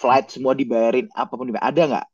[0.01, 1.71] Flight semua dibayarin apa pun dibayarin.
[1.73, 2.07] Ada nggak?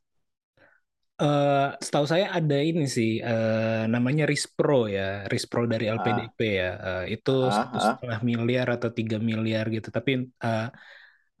[1.21, 1.55] Eh,
[1.85, 6.67] setahu saya ada ini sih eh, namanya Rispro ya, Rispro dari Ah, LPDP ya.
[6.87, 7.85] Eh, itu ah, satu ah.
[7.87, 9.87] setengah miliar atau tiga miliar gitu.
[9.97, 10.11] Tapi
[10.45, 10.61] eh,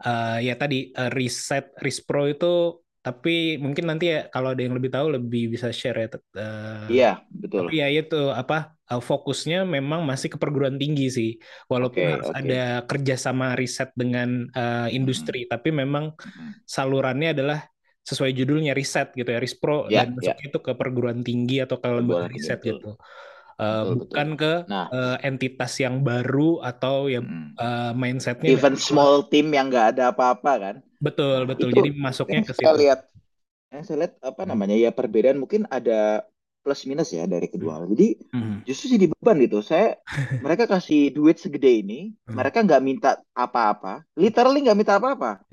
[0.05, 2.45] eh, ya tadi eh, riset Rispro itu,
[3.05, 3.29] tapi
[3.65, 6.07] mungkin nanti ya kalau ada yang lebih tahu lebih bisa share ya.
[6.41, 7.65] Eh, Iya, betul.
[7.65, 8.55] tapi ya itu apa
[8.91, 11.29] eh, fokusnya memang masih ke perguruan tinggi sih,
[11.71, 12.39] walaupun Oke, harus oke.
[12.39, 14.29] ada kerjasama riset dengan
[14.95, 16.05] Mm-mm, industri, tapi memang
[16.75, 17.59] salurannya adalah
[18.09, 21.77] sesuai judulnya riset gitu ya, Rispro Ya, dan ya, masuknya itu ke perguruan tinggi atau
[21.83, 22.69] ke lembaga riset betul.
[22.69, 22.97] gitu,
[23.61, 24.21] Eh, Betul, betul.
[24.23, 29.47] bukan ke Nah, eh, entitas yang baru atau ya mm, eh, mindsetnya even small team
[29.57, 30.75] yang nggak ada apa-apa kan.
[31.05, 32.79] betul betul, itu jadi masuknya yang ke saya situ.
[32.79, 32.99] lihat,
[33.73, 34.51] yang saya lihat apa Hmm.
[34.51, 36.25] namanya ya perbedaan mungkin ada
[36.65, 37.53] plus minus ya dari Hmm.
[37.53, 37.83] kedua hal.
[37.93, 38.57] Jadi Hmm.
[38.65, 39.61] justru jadi beban gitu.
[39.61, 40.01] Saya
[40.45, 42.41] mereka kasih duit segede ini, Hmm.
[42.41, 45.45] mereka nggak minta apa-apa, literally nggak minta apa-apa.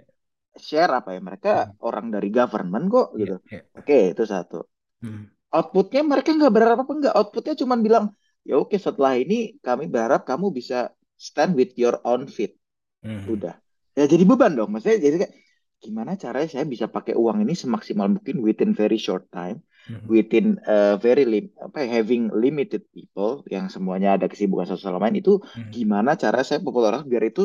[0.56, 1.20] Share apa ya?
[1.20, 1.72] Mereka Hmm.
[1.84, 3.36] orang dari government kok Iya, gitu.
[3.52, 3.60] iya.
[3.76, 4.58] Oke, itu satu.
[5.04, 5.28] Hmm.
[5.52, 7.14] Outputnya mereka nggak berharap apa enggak.
[7.14, 8.04] Outputnya cuma bilang,
[8.48, 12.56] ya oke setelah ini kami berharap kamu bisa stand with your own feet.
[13.04, 13.28] Hmm.
[13.28, 13.54] Udah.
[13.92, 14.72] Ya jadi beban dong.
[14.72, 15.34] Maksudnya jadi kayak
[15.82, 20.12] gimana caranya saya bisa pakai uang ini semaksimal mungkin within very short time, Hmm.
[20.14, 24.98] within uh, very lim apa ya, having limited people yang semuanya ada kesibukan satu sama
[25.04, 25.72] lain itu Hmm.
[25.74, 27.42] gimana cara saya populer biar itu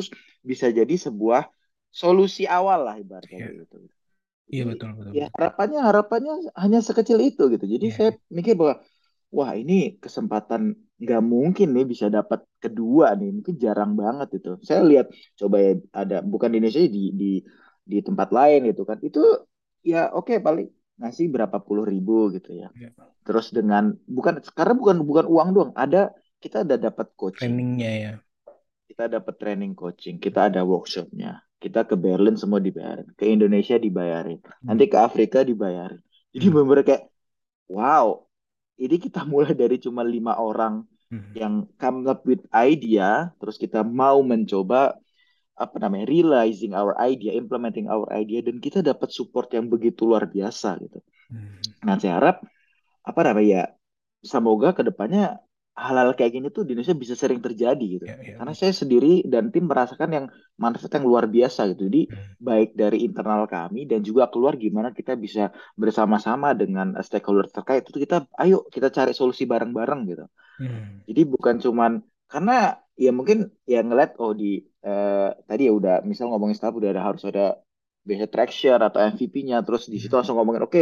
[0.50, 1.42] bisa jadi sebuah
[2.02, 3.76] solusi awal lah ibaratnya kayak gitu.
[4.54, 7.66] iya betul betul ya harapannya harapannya hanya sekecil itu gitu.
[7.74, 8.76] Jadi Iya, saya mikir bahwa
[9.38, 9.74] wah ini
[10.04, 10.62] kesempatan
[11.02, 14.50] nggak mungkin nih bisa dapat kedua nih, mungkin jarang banget itu.
[14.68, 15.08] Saya lihat
[15.40, 15.72] coba ya
[16.02, 17.26] ada bukan di Indonesia di di
[17.92, 18.98] di tempat lain gitu kan.
[19.08, 19.20] Itu
[19.92, 22.70] ya oke paling ngasih berapa puluh ribu gitu ya.
[22.74, 22.92] Iya.
[23.22, 28.14] Terus dengan bukan karena bukan bukan uang doang, ada kita ada dapat coaching, Trainingnya ya.
[28.88, 31.42] kita dapat training coaching, kita ada workshopnya.
[31.58, 34.74] Kita ke Berlin semua dibayarin, ke Indonesia dibayarin, Hmm.
[34.74, 36.02] nanti ke Afrika dibayarin.
[36.30, 36.54] Jadi Hmm.
[36.54, 37.04] bener-bener kayak
[37.68, 38.22] wow,
[38.78, 41.34] ini kita mulai dari cuma lima orang Hmm.
[41.34, 44.96] yang come up with idea, terus kita mau mencoba
[45.58, 50.30] apa namanya realizing our idea, implementing our idea, dan kita dapat support yang begitu luar
[50.30, 51.00] biasa gitu.
[51.34, 51.58] Hmm.
[51.86, 52.36] Nah, saya harap
[53.10, 53.64] apa namanya ya,
[54.22, 55.42] semoga ke depannya
[55.78, 58.06] hal-hal kayak gini tuh di Indonesia bisa sering terjadi gitu.
[58.10, 58.36] Ya, ya.
[58.42, 60.26] Karena saya sendiri dan tim merasakan yang
[60.58, 61.86] manfaat yang luar biasa gitu.
[61.86, 62.34] Jadi Hmm.
[62.42, 67.98] baik dari internal kami dan juga keluar gimana kita bisa bersama-sama dengan stakeholder terkait itu
[68.06, 70.26] kita ayo kita cari solusi bareng-bareng gitu.
[70.58, 71.06] Hmm.
[71.06, 71.92] Jadi bukan cuman
[72.32, 72.52] karena
[73.04, 73.38] ya mungkin
[73.74, 74.46] ya ngeliat oh di
[74.88, 77.42] eh, tadi ya udah misal ngomongin startup udah ada harus ada
[78.08, 80.18] biasa track share atau MVP-nya terus di situ Hmm.
[80.18, 80.82] langsung ngomongin oke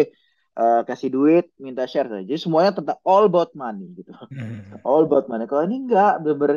[0.60, 2.08] eh, kasih duit minta share.
[2.12, 4.12] Saja jadi semuanya tentang all about money gitu.
[4.30, 4.86] Hmm.
[4.88, 5.46] all about money.
[5.50, 6.52] Kalau ini enggak bener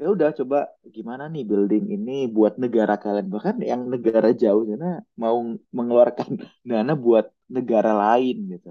[0.00, 0.56] ya udah coba
[0.96, 3.26] gimana nih building ini buat negara kalian.
[3.34, 4.86] Bahkan yang negara jauh sana
[5.22, 5.36] mau
[5.76, 6.28] mengeluarkan
[6.70, 8.68] dana buat negara lain gitu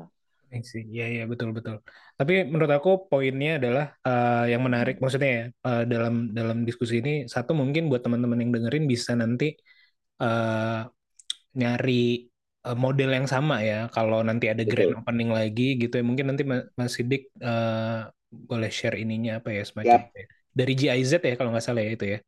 [0.91, 1.75] Iya, iya, betul, betul.
[2.19, 7.09] Tapi menurut aku poinnya adalah eh, yang menarik, maksudnya ya, eh, dalam dalam diskusi ini,
[7.33, 9.45] satu mungkin buat teman-teman yang dengerin bisa nanti
[10.23, 10.77] eh,
[11.59, 11.93] nyari
[12.67, 13.75] eh, model yang sama ya.
[13.95, 17.99] Kalau nanti ada grand betul opening lagi gitu ya, mungkin nanti Ma- Mas Sidik eh,
[18.49, 20.23] boleh share ininya apa ya, semacam ya.
[20.59, 22.19] Dari GIZ ya, kalau nggak salah ya itu ya.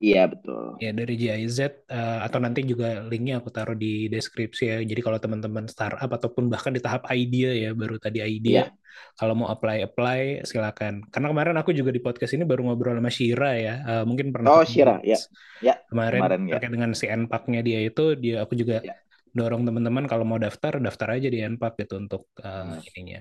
[0.00, 4.76] Iya betul Ya dari GIZ eh, atau nanti juga linknya aku taruh di deskripsi ya.
[4.80, 8.72] Jadi kalau teman-teman startup ataupun bahkan di tahap idea ya, baru tadi idea, iya
[9.20, 11.04] kalau mau apply apply silakan.
[11.12, 13.74] Karena kemarin aku juga di podcast ini baru ngobrol sama Shira ya.
[13.84, 15.20] Eh, mungkin pernah oh Shira ya
[15.60, 18.96] ya kemarin kemarin ya terkait dengan si NPAK-nya dia itu, dia aku juga ya
[19.30, 22.82] dorong teman-teman kalau mau daftar daftar aja di NPAK gitu untuk Hmm.
[22.82, 23.20] ininya.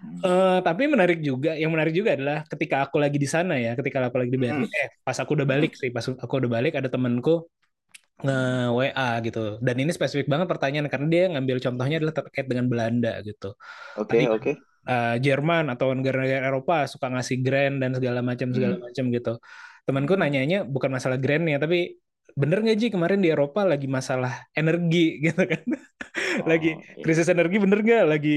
[0.00, 0.20] Hmm.
[0.24, 4.00] Eh, tapi menarik juga, yang menarik juga adalah ketika aku lagi di sana ya, ketika
[4.08, 4.72] aku lagi di Berlin, Hmm.
[4.80, 7.44] eh pas aku udah balik sih, pas aku udah balik ada temanku
[8.20, 8.36] nge
[8.76, 9.56] WA gitu.
[9.64, 13.56] Dan ini spesifik banget pertanyaan karena dia ngambil contohnya adalah terkait dengan Belanda gitu.
[13.96, 14.52] oke kan oke
[14.88, 18.84] eh, Jerman atau negara-negara Eropa suka ngasih grant dan segala macam segala Hmm.
[18.88, 19.32] macam gitu.
[19.84, 21.96] Temanku nanyanya bukan masalah grantnya, tapi
[22.40, 25.62] bener nggak Ji kemarin di Eropa lagi masalah energi gitu kan?
[26.50, 28.02] Lagi oh iya krisis energi bener nggak?
[28.12, 28.30] Lagi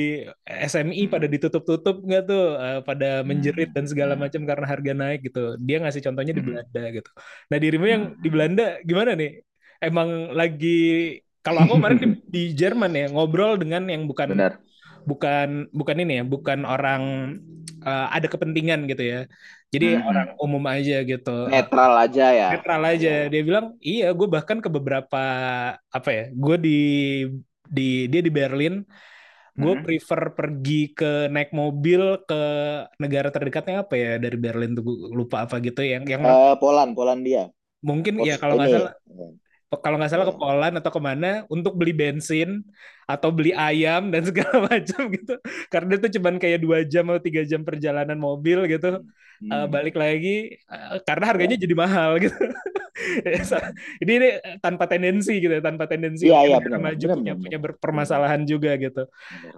[0.46, 1.34] SMI pada Hmm.
[1.34, 2.44] ditutup-tutup nggak tuh?
[2.64, 3.76] Eh, pada menjerit Hmm.
[3.78, 5.40] dan segala macam karena harga naik gitu.
[5.68, 6.50] Dia ngasih contohnya di Hmm.
[6.50, 7.10] Belanda gitu.
[7.50, 8.34] Nah dirimu yang di Hmm.
[8.34, 9.32] Belanda gimana nih?
[9.84, 10.70] Emang lagi
[11.46, 14.52] kalau aku kemarin di, di Jerman ya ngobrol dengan yang bukan benar
[15.10, 15.48] bukan
[15.80, 17.02] bukan ini ya, bukan orang
[17.88, 19.18] eh, ada kepentingan gitu ya.
[19.74, 20.00] Jadi Hmm.
[20.08, 21.30] orang umum aja gitu.
[21.52, 22.92] Netral aja ya netral Iya.
[22.92, 23.10] aja.
[23.32, 25.18] Dia bilang, iya, gue bahkan ke beberapa
[25.98, 26.70] apa ya, gue di
[27.76, 28.74] di dia di Berlin,
[29.62, 29.84] gue Hmm.
[29.84, 32.36] prefer pergi ke naik mobil ke
[33.04, 36.92] negara terdekatnya apa ya dari Berlin tuh gue lupa apa gitu yang yang Eh, Poland
[36.98, 37.44] Polandia
[37.90, 38.94] mungkin ya Pos kalau nggak salah
[39.80, 42.62] kalau nggak salah ke ya Poland atau ke mana untuk beli bensin
[43.08, 45.36] atau beli ayam dan segala macam gitu.
[45.72, 49.02] Karena itu cuman kayak dua jam atau tiga jam perjalanan mobil gitu.
[49.44, 49.68] Hmm.
[49.68, 52.38] balik lagi eh, karena ya harganya jadi mahal gitu.
[54.00, 54.30] Ini, ini
[54.64, 57.60] tanpa tendensi gitu ya, tanpa tendensi iya iya negara benar maju benar punya benar punya
[57.82, 59.04] permasalahan juga gitu.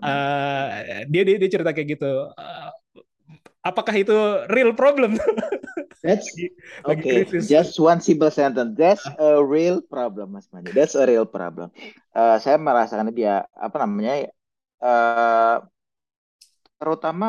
[0.02, 2.12] Eh, dia, dia dia cerita kayak gitu.
[2.34, 2.70] Eh,
[3.66, 4.14] apakah itu
[4.54, 5.18] real problem
[6.06, 6.46] That's lagi
[6.86, 7.12] lagi okay.
[7.12, 8.78] krisis Just one simple sentence.
[8.78, 10.70] That's a real problem, Mas Mani.
[10.70, 11.74] That's a real problem.
[12.14, 14.30] Eh, saya merasakan dia apa namanya,
[14.86, 15.58] eh
[16.80, 17.26] terutama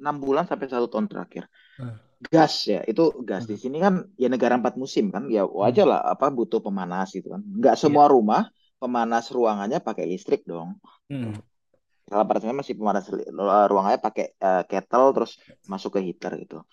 [0.00, 1.44] enam bulan sampai satu tahun terakhir.
[1.78, 1.96] Hmm.
[2.34, 3.60] Gas ya, itu gas di Hmm.
[3.60, 5.60] sini kan ya negara empat musim kan, ya Hmm.
[5.62, 7.42] wajar lah apa butuh pemanas gitu kan.
[7.60, 8.42] Nggak semua rumah
[8.82, 10.78] pemanas ruangannya pakai listrik dong.
[11.10, 11.40] Hmm.
[12.10, 13.30] Salah apartemen masih pemanas li-
[13.70, 15.32] ruangannya pakai eh, kettle terus
[15.70, 16.66] masuk ke heater gitu.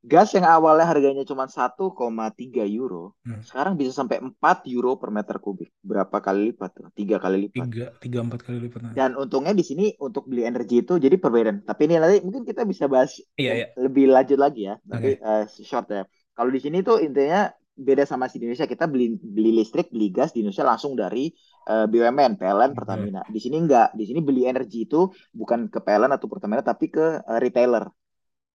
[0.00, 3.44] Gas yang awalnya harganya cuma 1,3 euro, Hmm.
[3.44, 5.70] sekarang bisa sampai 4 euro per meter kubik.
[5.84, 6.86] Berapa kali lipat tuh?
[6.96, 7.68] Tiga kali lipat.
[7.68, 8.92] tiga tiga empat kali lipat nah.
[8.96, 11.68] Dan untungnya di sini untuk beli energi itu jadi perbedaan.
[11.68, 14.74] Tapi ini nanti mungkin kita bisa bahas iya iya lebih lanjut lagi ya.
[14.80, 16.02] Tapi eh, short ya.
[16.32, 18.64] Kalau di sini tuh intinya beda sama di Indonesia.
[18.64, 21.28] Kita beli beli listrik, beli gas di Indonesia langsung dari
[21.66, 22.70] eh, BUMN, PLN.
[22.72, 23.20] Pertamina.
[23.28, 23.92] Di sini enggak.
[23.92, 27.88] Di sini beli energi itu bukan ke PLN atau Pertamina tapi ke eh, retailer.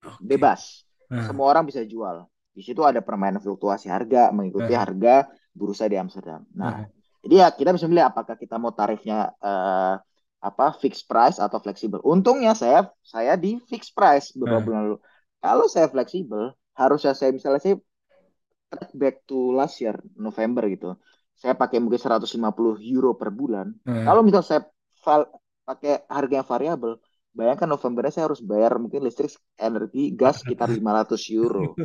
[0.04, 0.84] oke Bebas.
[1.08, 2.26] nah Semua orang bisa jual.
[2.50, 5.14] Di situ ada permainan fluktuasi harga mengikuti nah harga
[5.54, 6.44] bursa di Amsterdam.
[6.54, 6.86] Nah, nah
[7.20, 9.94] jadi ya kita bisa milih apakah kita mau tarifnya eh,
[10.40, 12.00] apa fixed price atau fleksibel.
[12.00, 14.96] Untungnya saya saya di fixed price beberapa nah bulan lalu.
[15.40, 17.76] Kalau saya fleksibel, harusnya saya misalnya saya
[18.72, 20.96] track back to last year November gitu.
[21.42, 23.66] Saya pakai mungkin 150 euro per bulan.
[23.84, 24.60] nah Kalau misal saya
[25.04, 25.30] val-
[25.68, 26.92] pakai harga yang variabel,
[27.38, 29.32] bayangkan Novembernya saya harus bayar mungkin listrik,
[29.68, 31.80] energi, gas sekitar 500 euro.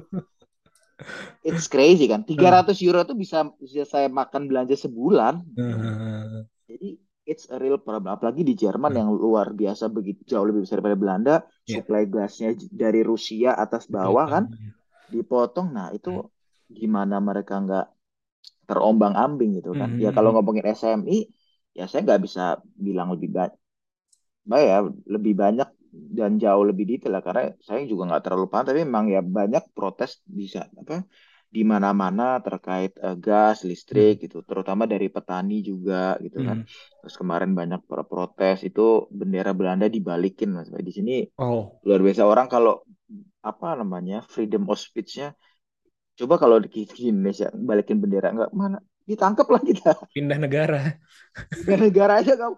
[1.50, 2.22] It's crazy kan?
[2.36, 5.36] nah 300 euro itu bisa bisa saya makan belanja sebulan.
[5.56, 6.88] nah Jadi
[7.26, 8.12] it's a real problem.
[8.18, 11.34] Apalagi di Jerman nah yang luar biasa begitu jauh lebih besar daripada Belanda,
[11.68, 14.44] iya suplai gasnya dari Rusia atas bawah kan
[15.14, 15.68] dipotong.
[15.78, 16.20] Nah, Hmm.
[16.20, 16.28] itu
[16.70, 17.86] gimana mereka nggak
[18.70, 19.90] terombang-ambing gitu kan?
[20.04, 20.16] Ya Hmm.
[20.16, 21.18] kalau ngomongin SMI,
[21.78, 22.42] ya saya nggak bisa
[22.86, 23.58] bilang lebih banyak,
[24.72, 24.78] ya
[25.16, 25.68] lebih banyak
[26.18, 28.66] dan jauh lebih detail lah karena saya juga nggak terlalu paham.
[28.70, 30.96] Tapi memang ya banyak protes bisa apa
[31.56, 33.58] di mana-mana terkait eh, gas,
[33.94, 34.10] Hmm.
[34.10, 36.58] listrik gitu, terutama dari petani juga gitu kan.
[36.58, 36.66] Hmm.
[37.00, 38.82] Terus kemarin banyak pro- protes itu
[39.20, 40.68] bendera Belanda dibalikin Mas.
[40.88, 42.74] Di sini oh luar biasa orang kalau
[43.50, 45.28] apa namanya freedom of speech-nya
[46.16, 48.80] coba kalau di, Indonesia balikin bendera nggak mana?
[49.06, 49.92] Ditangkap lah kita.
[50.16, 50.98] Pindah negara.
[51.52, 52.56] di negara aja kamu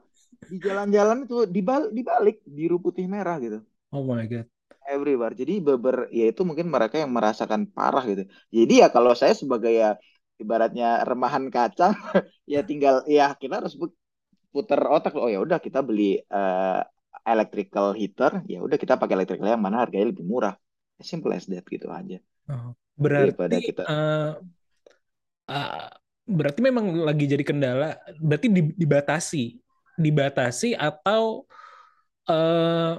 [0.47, 3.60] di jalan-jalan itu dibalik dibalik biru putih merah gitu.
[3.91, 4.47] Oh my God.
[4.88, 5.36] everywhere.
[5.36, 8.24] Jadi beber ya itu mungkin mereka yang merasakan parah gitu.
[8.47, 9.99] Jadi ya kalau saya sebagai ya
[10.39, 11.91] ibaratnya remahan kacang
[12.53, 13.97] ya tinggal ya kita harus pu-
[14.53, 16.80] puter otak oh ya udah kita beli eh,
[17.28, 18.32] electrical heater.
[18.47, 20.55] Ya udah kita pakai electrical yang mana harganya lebih murah.
[21.03, 22.18] Simple as that gitu aja
[22.48, 22.72] Oh,
[23.12, 24.32] daripada berarti kita eh,
[25.52, 25.91] ah,
[26.28, 27.95] berarti memang lagi jadi kendala.
[28.20, 29.43] Berarti di- dibatasi,
[30.00, 31.48] dibatasi atau
[32.28, 32.93] eh,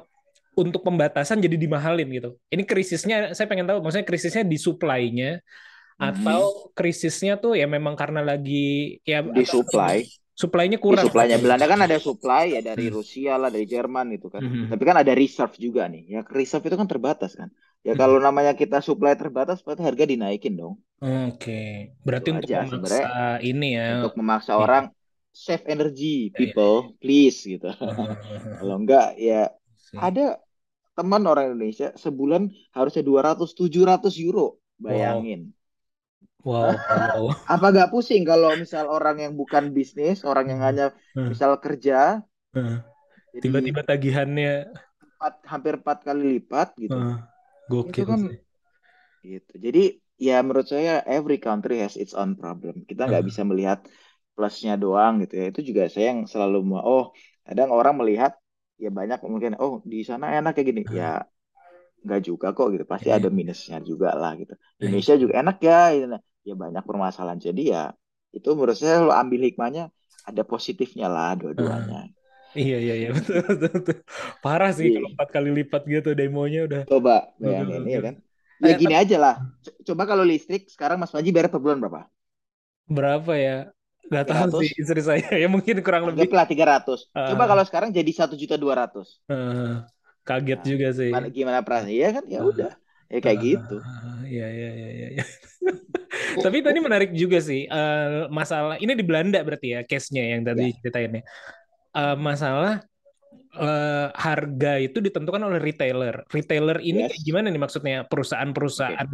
[0.59, 2.30] untuk pembatasan jadi dimahalin gitu.
[2.51, 5.38] Ini krisisnya, saya pengen tahu, maksudnya krisisnya di supply-nya
[5.99, 6.03] Mhm.
[6.03, 6.42] atau
[6.78, 10.07] krisisnya tuh ya memang karena lagi ya di supply
[10.38, 11.05] supply-nya di kurang.
[11.11, 12.94] supply-nya Belanda kan ada supply ya dari Hmm.
[12.94, 14.70] Rusia lah dari Jerman gitu kan Mhm.
[14.70, 17.51] tapi kan ada reserve juga nih ya reserve itu kan terbatas kan
[17.86, 20.74] ya kalau namanya kita supply terbatas berarti harga dinaikin dong
[21.28, 21.50] Oke,
[22.06, 23.06] berarti itu untuk aja memaksa
[23.48, 23.84] ini ya.
[23.92, 24.64] untuk memaksa Iya.
[24.64, 24.84] orang
[25.44, 26.06] save energy
[26.36, 27.66] Iya, iya, people please gitu
[28.56, 29.34] kalau enggak ya
[30.06, 30.22] ada
[30.96, 32.42] teman orang Indonesia sebulan
[32.76, 35.40] harusnya 200 700 euro bayangin
[36.44, 37.34] Wow, wow.
[37.52, 40.68] apa gak pusing kalau misal orang yang bukan bisnis orang yang Hmm.
[40.68, 41.32] hanya Hmm.
[41.32, 41.94] misal kerja
[42.54, 42.78] Heeh.
[43.32, 44.50] jadi Tiba-tiba tagihannya
[45.06, 47.00] empat- hampir empat kali lipat gitu
[47.68, 48.38] heeh, itu gokil kan sih.
[49.32, 49.80] gitu jadi
[50.26, 53.28] ya menurut saya every country has its own problem kita nggak Heeh.
[53.28, 53.78] bisa melihat
[54.34, 57.04] plusnya doang gitu ya itu juga saya yang selalu mau oh
[57.46, 58.32] kadang orang melihat
[58.82, 61.00] ya banyak mungkin oh di sana enak kayak gini Heeh.
[61.00, 61.26] ya
[62.04, 64.88] nggak juga kok gitu pasti Iya, ada minusnya juga lah gitu iya.
[64.88, 66.06] Indonesia juga enak ya gitu.
[66.48, 67.80] ya banyak permasalahan jadi ya
[68.36, 69.82] itu menurut saya lo ambil hikmahnya
[70.28, 71.96] ada positifnya lah dua-duanya
[72.61, 73.96] Iya, iya, iya, betul, betul, betul.
[74.42, 78.05] Parah sih kalau jadi empat kali lipat gitu demonya udah coba bayangin iya gokil.
[78.07, 78.14] kan
[78.64, 79.34] ya Eh, gini tapi aja lah
[79.64, 82.01] Co- coba kalau listrik sekarang Mas Panji bayar per bulan berapa
[82.96, 83.53] berapa ya?
[84.14, 85.24] Gak tahu sih 300 istri saya.
[85.42, 86.28] Ya mungkin kurang lebih.
[86.28, 89.72] anggaplah 300 coba Ah, kalau sekarang jadi satu juta dua ratus ah,
[90.26, 91.14] kaget nah juga sih.
[91.14, 92.70] gimana gimana perasaan iya kan ya Ah, udah
[93.12, 93.74] ya kayak ah, gitu
[94.30, 95.07] Iya, iya, iya, iya.
[95.14, 95.24] iya.
[96.44, 100.66] Tapi tadi menarik juga sih eh, masalah ini di Belanda berarti ya case-nya yang ya
[100.66, 101.22] tadi ceritain ya.
[101.97, 102.84] Eh, masalah
[103.59, 106.14] eh, harga itu ditentukan oleh retailer.
[106.30, 107.97] Retailer ini yes gimana nih maksudnya?
[108.11, 109.11] Perusahaan-perusahaan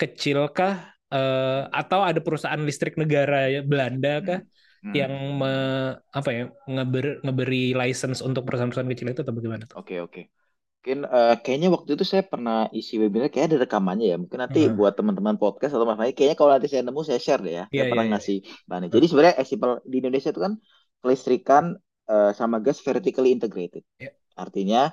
[0.00, 0.74] kecil kah?
[1.12, 4.40] Eh, atau ada perusahaan listrik negara ya, Belanda kah
[4.82, 4.94] Hmm.
[4.94, 9.78] yang me- apa ya ngeber- ngeberi license untuk perusahaan-perusahaan kecil itu atau bagaimana tuh?
[9.82, 10.20] oke oke
[10.78, 14.60] mungkin eh, kayaknya waktu itu saya pernah isi webinar kayak ada rekamannya ya mungkin nanti
[14.64, 14.76] Heeh.
[14.78, 17.82] buat teman-teman podcast atau Mas kayaknya kalau nanti saya nemu saya share deh ya Iya,
[17.82, 18.14] saya pernah iya, iya.
[18.16, 18.36] ngasih
[18.68, 19.36] bahannya jadi sebenarnya
[19.92, 20.54] di Indonesia itu kan
[21.02, 21.64] kelistrikan
[22.10, 23.84] eh, sama gas vertically integrated.
[23.98, 24.12] Iya.
[24.36, 24.92] artinya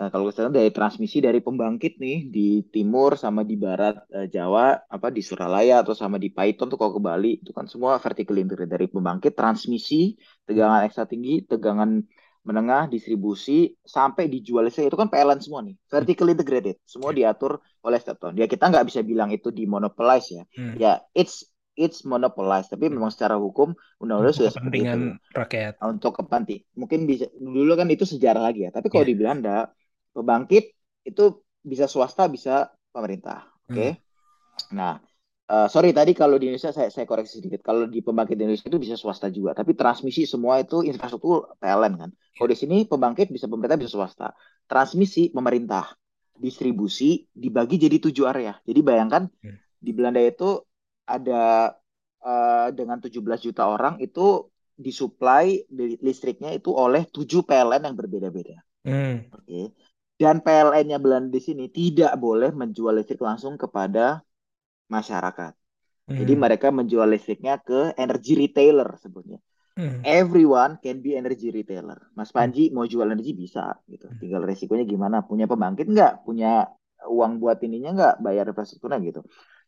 [0.00, 4.88] Eh, kalau misalnya dari transmisi dari pembangkit nih di timur sama di barat eh, Jawa
[4.88, 8.40] apa di Suralaya atau sama di Paiton tuh kalau ke Bali itu kan semua vertical
[8.40, 8.72] integrated.
[8.72, 10.16] Dari pembangkit transmisi
[10.48, 12.00] tegangan ekstra tinggi tegangan
[12.40, 14.88] menengah distribusi sampai dijual listrik.
[14.88, 15.76] Itu kan PLN semua nih.
[15.90, 16.76] Vertical integrated.
[16.88, 20.44] Semua diatur oleh Stepton ya kita nggak bisa bilang itu dimonopolize ya.
[20.56, 20.76] Hmm.
[20.80, 25.00] ya it's it's monopolized tapi memang secara hukum undang-undang sudah seperti itu kepentingan
[25.34, 25.74] rakyat.
[25.80, 29.10] untuk kepenting mungkin bisa dulu kan itu sejarah lagi ya tapi kalau Iya.
[29.12, 29.56] di Belanda
[30.12, 30.64] pembangkit
[31.08, 31.22] itu
[31.62, 33.96] bisa swasta bisa pemerintah oke Hmm.
[34.74, 34.98] nah
[35.50, 38.68] eh, sorry tadi kalau di Indonesia saya saya koreksi sedikit kalau di pembangkit di Indonesia
[38.70, 43.28] itu bisa swasta juga tapi transmisi semua itu infrastruktur PLN kan kalau di sini pembangkit
[43.34, 44.34] bisa pemerintah bisa swasta
[44.70, 45.90] transmisi pemerintah
[46.40, 49.56] distribusi dibagi jadi tujuh area jadi bayangkan Hmm.
[49.80, 50.60] di Belanda itu
[51.16, 51.42] ada
[52.30, 54.48] eh, dengan 17 juta orang itu
[54.86, 58.56] disuplai di- listriknya itu oleh 7 PLN yang berbeda-beda.
[58.84, 59.28] Hmm.
[59.36, 59.76] Oke.
[60.20, 64.20] Dan PLN-nya Belanda di sini tidak boleh menjual listrik langsung kepada
[64.92, 65.52] masyarakat.
[66.10, 66.42] Jadi Hmm.
[66.42, 69.38] mereka menjual listriknya ke energy retailer sebutnya.
[69.78, 70.02] Hmm.
[70.02, 72.10] Everyone can be energy retailer.
[72.18, 72.36] Mas Hmm.
[72.36, 74.10] Panji mau jual energi bisa gitu.
[74.20, 75.22] Tinggal resikonya gimana?
[75.22, 76.26] Punya pembangkit nggak?
[76.26, 76.66] Punya
[77.06, 78.14] uang buat ininya nggak?
[78.24, 79.20] Bayar infrastrukturnya gitu.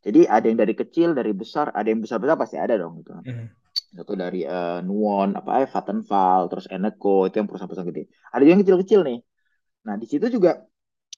[0.03, 3.15] Jadi ada yang dari kecil, dari besar, ada yang besar-besar pasti ada dong gitu.
[3.23, 3.47] Hmm.
[3.95, 8.05] Satu dari eh, Nuon, apa ya, Vattenfall, terus Eneco itu yang perusahaan-perusahaan gede.
[8.35, 9.19] Ada yang kecil-kecil nih.
[9.87, 10.59] Nah di situ juga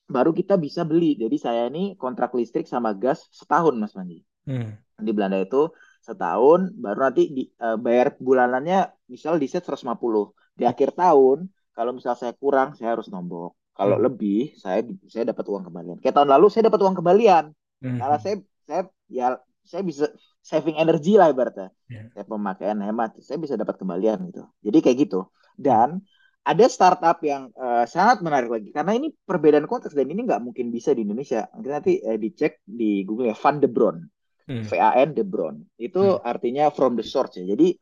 [0.04, 1.16] baru kita bisa beli.
[1.16, 4.20] Jadi saya ini kontrak listrik sama gas setahun Mas Panji.
[4.44, 4.76] Hmm.
[5.00, 5.72] Di Belanda itu
[6.04, 10.36] setahun, baru nanti di, eh, bayar bulanannya misal di set 150.
[10.54, 13.56] Di akhir tahun, kalau misal saya kurang, saya harus nombok.
[13.74, 14.04] Kalau Hmm.
[14.06, 15.96] lebih, saya saya dapat uang kembalian.
[15.98, 17.44] Kayak tahun lalu saya dapat uang kembalian.
[17.82, 17.98] Hmm.
[17.98, 20.12] Karena saya saya ya saya bisa
[20.44, 21.72] saving energi lah ibaratnya.
[21.88, 22.04] Ya.
[22.12, 24.44] Saya pemakaian hemat, saya bisa dapat kembalian gitu.
[24.60, 25.32] Jadi kayak gitu.
[25.56, 26.04] Dan
[26.44, 30.68] ada startup yang eh, sangat menarik lagi karena ini perbedaan konteks dan ini nggak mungkin
[30.68, 31.48] bisa di Indonesia.
[31.48, 33.98] Kita nanti eh, dicek di Google ya Van de Bron,
[34.44, 34.60] Hmm.
[34.60, 35.56] V-A-N de Bron.
[35.80, 37.48] Itu artinya from the source ya.
[37.48, 37.72] Jadi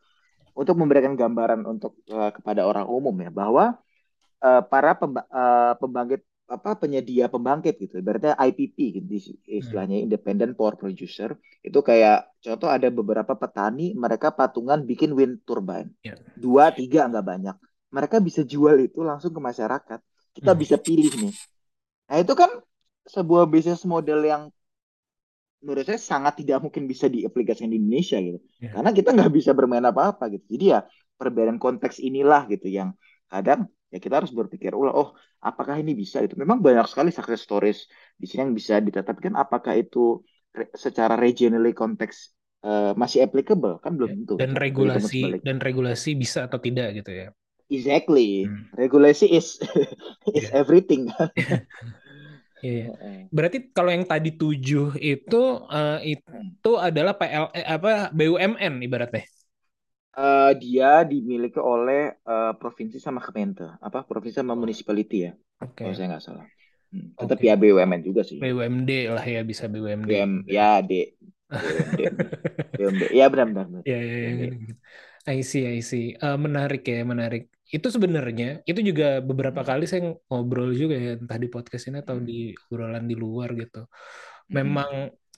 [0.55, 3.75] untuk memberikan gambaran untuk eh, kepada orang umum ya bahwa
[4.39, 7.95] eh, para pemba- eh, pembangkit apa penyedia pembangkit gitu.
[8.03, 9.09] Ibaratnya IPP gitu
[9.47, 11.33] istilahnya independent power producer.
[11.65, 15.91] Itu kayak contoh ada beberapa petani mereka patungan bikin wind turbine.
[16.05, 16.15] Ya.
[16.37, 17.57] dua tiga nggak banyak.
[17.93, 20.01] Mereka bisa jual itu langsung ke masyarakat.
[20.33, 20.61] Kita Hmm.
[20.61, 21.35] bisa pilih nih.
[22.09, 22.51] Nah itu kan
[23.09, 24.43] sebuah bisnis model yang
[25.63, 28.39] menurut saya sangat tidak mungkin bisa diaplikasikan di Indonesia gitu.
[28.59, 28.75] Ya.
[28.75, 30.45] karena kita nggak bisa bermain apa-apa gitu.
[30.59, 30.81] Jadi ya
[31.19, 32.89] perbedaan konteks inilah gitu yang
[33.31, 35.09] kadang ya kita harus berpikir ulang oh
[35.49, 37.79] apakah ini bisa itu memang banyak sekali success stories
[38.21, 39.99] di sini yang bisa ditetapkan apakah itu
[40.59, 42.17] re- secara regionally konteks
[42.67, 47.11] eh, masih applicable kan belum tentu Dan pun regulasi dan regulasi bisa atau tidak gitu
[47.13, 47.29] ya.
[47.71, 48.73] exactly Hmm.
[48.79, 49.59] regulasi is
[50.39, 50.53] is Yeah.
[50.53, 51.11] everything
[52.67, 52.83] Iya.
[53.37, 55.37] Berarti kalau yang tadi tujuh itu
[55.75, 59.23] eh, itu adalah PL eh, apa BUMN ibaratnya.
[60.13, 65.81] Eh, dia dimiliki oleh eh, provinsi sama Kemente apa provinsi sama municipality ya Oke.
[65.81, 66.47] kalau saya nggak salah
[66.93, 67.49] Hmm, tetap Oke.
[67.49, 70.13] ya BUMN juga sih BUMD lah ya bisa BUMD.
[70.13, 70.91] BUM ya D
[71.65, 72.01] BUMD
[72.77, 73.85] BUMD ya benar benar benar.
[73.89, 74.71] Ya, ya, ya, BUMD.
[75.27, 76.05] I see, I see.
[76.23, 77.43] Eh, menarik ya, menarik.
[77.75, 82.17] Itu sebenarnya, itu juga beberapa kali saya ngobrol juga ya, entah di podcast ini atau
[82.29, 82.33] di
[82.71, 83.79] obrolan di luar gitu.
[84.57, 84.91] Memang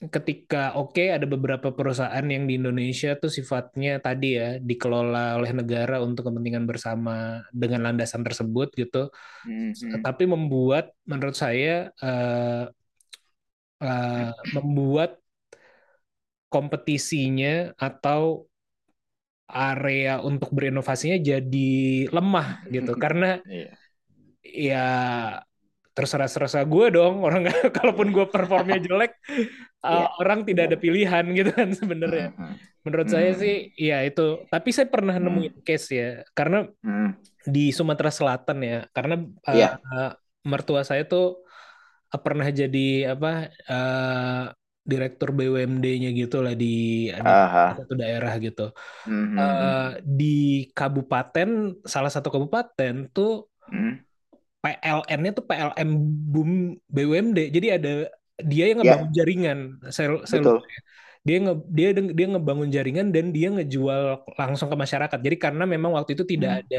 [0.03, 6.03] ketika, oke ada beberapa perusahaan yang di Indonesia tuh sifatnya tadi ya, dikelola oleh negara
[6.03, 9.09] untuk kepentingan bersama dengan landasan tersebut gitu.
[9.47, 10.03] Mhm.
[10.03, 12.65] Tapi membuat, menurut saya, eh,
[13.81, 15.19] eh, membuat
[16.51, 18.47] kompetisinya atau
[19.51, 21.75] area untuk berinovasinya jadi
[22.09, 23.71] lemah gitu karena Iya.
[24.43, 24.89] ya
[25.95, 29.15] terserah serasa gue dong orang kalaupun gue performnya jelek
[29.81, 32.55] uh, orang tidak ada pilihan gitu kan sebenarnya Mhm.
[32.85, 33.41] menurut saya Hmm.
[33.41, 35.31] sih ya itu tapi saya pernah Hmm.
[35.31, 37.09] nemuin case ya karena Mhm.
[37.47, 39.71] di Sumatera Selatan ya karena uh, Iya.
[39.81, 40.13] uh,
[40.45, 41.41] mertua saya tuh
[42.11, 44.45] uh, pernah jadi apa uh,
[44.85, 47.09] direktur BUMD-nya gitu lah di
[47.73, 48.69] satu daerah gitu
[49.09, 49.37] Mhm.
[49.39, 50.37] Eh, di
[50.77, 53.95] kabupaten salah satu kabupaten tuh Mhm.
[54.65, 55.91] PLN-nya tuh PLN
[56.33, 56.51] Boom
[56.95, 57.91] BUMD jadi ada
[58.51, 58.83] dia yang Ya.
[58.83, 59.59] ngebangun jaringan
[59.95, 60.45] saya Betul.
[60.47, 60.81] lupa ya.
[61.29, 61.89] dia nge, dia
[62.19, 64.03] dia ngebangun jaringan dan dia ngejual
[64.41, 66.61] langsung ke masyarakat jadi karena memang waktu itu tidak Hmm.
[66.65, 66.79] ada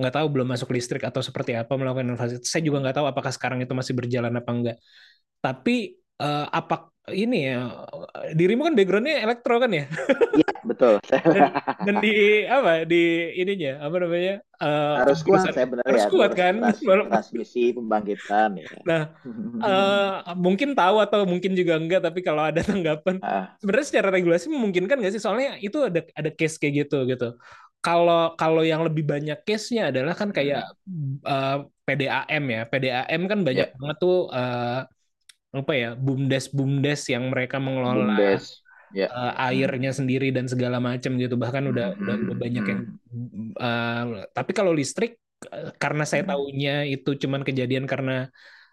[0.00, 3.32] nggak tahu belum masuk listrik atau seperti apa melakukan inovasi saya juga nggak tahu apakah
[3.36, 4.76] sekarang itu masih berjalan apa enggak
[5.44, 7.58] tapi apa ini ya
[8.32, 9.88] dirimu kan backgroundnya elektro kan ya
[10.30, 10.94] Iya, betul.
[11.34, 11.50] dan,
[11.82, 12.12] dan di
[12.44, 13.02] apa di
[13.34, 16.10] ininya apa namanya eh, Harus kuat saya benar harus ya.
[16.12, 18.68] kuat terus kan trans- Walaupun- transmisi pembangkitan ya.
[18.86, 19.02] nah
[19.58, 24.46] eh, mungkin tahu atau mungkin juga enggak tapi kalau ada tanggapan Ah, sebenarnya secara regulasi
[24.46, 27.34] memungkinkan nggak sih soalnya itu ada ada case kayak gitu gitu
[27.80, 30.68] kalau kalau yang lebih banyak case-nya adalah kan kayak
[31.26, 31.56] eh,
[31.88, 33.74] PDAM ya PDAM kan banyak Ya.
[33.74, 34.80] banget tuh eh,
[35.58, 38.62] apa ya bumdes bumdes yang mereka mengelola Bumdes.
[38.90, 39.10] Ya.
[39.12, 42.80] eh, airnya sendiri dan segala macam gitu bahkan udah Hmm, udah udah hmm, banyak yang
[43.62, 44.02] eh,
[44.36, 45.10] tapi kalau listrik
[45.54, 46.30] eh, karena saya Hmm.
[46.30, 48.12] tahunya itu cuman kejadian karena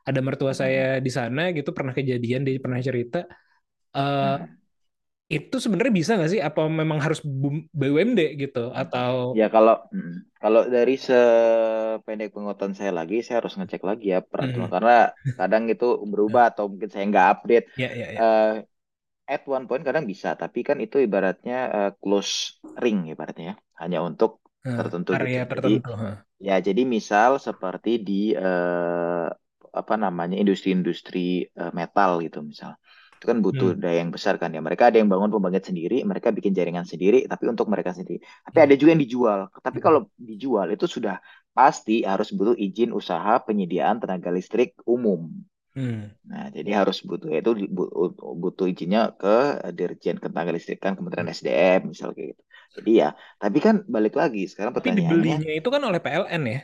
[0.08, 0.62] ada mertua Hmm.
[0.62, 3.18] saya di sana gitu pernah kejadian dia pernah cerita
[4.22, 4.57] Hmm.
[5.36, 10.12] Itu sebenarnya bisa nggak sih apa memang harus bum- BUMD gitu atau Ya kalau mm,
[10.42, 14.76] kalau dari sependek pengetahuan saya lagi, saya harus ngecek lagi ya peraturan Mhm.
[14.76, 14.92] karena
[15.40, 17.66] kadang itu berubah atau mungkin saya nggak update.
[17.76, 18.48] ya ya ya Eh,
[19.34, 22.34] at one point kadang bisa, tapi kan itu ibaratnya eh, close
[22.84, 24.32] ring ibaratnya ya, hanya untuk
[24.72, 25.38] Eh, tertentu gitu.
[25.38, 26.10] area Jadi tertentu ha.
[26.48, 28.14] ya jadi misal seperti di
[28.44, 29.26] eh,
[29.82, 31.20] apa namanya industri-industri
[31.60, 32.72] eh, metal gitu misal.
[33.18, 33.82] Itu kan butuh Hmm.
[33.82, 34.62] daya yang besar kan ya.
[34.68, 38.22] Mereka ada yang bangun pembangkit sendiri, mereka bikin jaringan sendiri, tapi untuk mereka sendiri.
[38.46, 38.64] Tapi Hmm.
[38.66, 39.40] ada juga yang dijual.
[39.66, 39.84] Tapi Hmm.
[39.86, 41.16] kalau dijual itu sudah
[41.58, 45.34] pasti harus butuh izin usaha penyediaan tenaga listrik umum.
[45.76, 46.18] Hmm.
[46.28, 47.52] Nah, jadi harus butuh itu
[48.44, 49.28] butuh izinnya ke
[49.78, 52.44] Dirjen Ketenaga Listrikan Kementerian SDM misal kayak gitu.
[52.78, 53.08] Jadi ya,
[53.42, 56.60] tapi kan balik lagi sekarang tapi pertanyaannya, dibelinya itu kan oleh PLN ya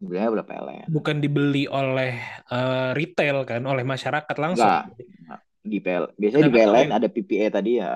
[0.00, 0.92] sebenarnya berapa PLN?
[0.94, 2.10] bukan dibeli oleh
[2.52, 5.42] eh, retail kan oleh masyarakat langsung Enggak.
[5.66, 7.90] Di PL, biasanya di Sedangkan kalau PLN yang- ada PPA tadi ya,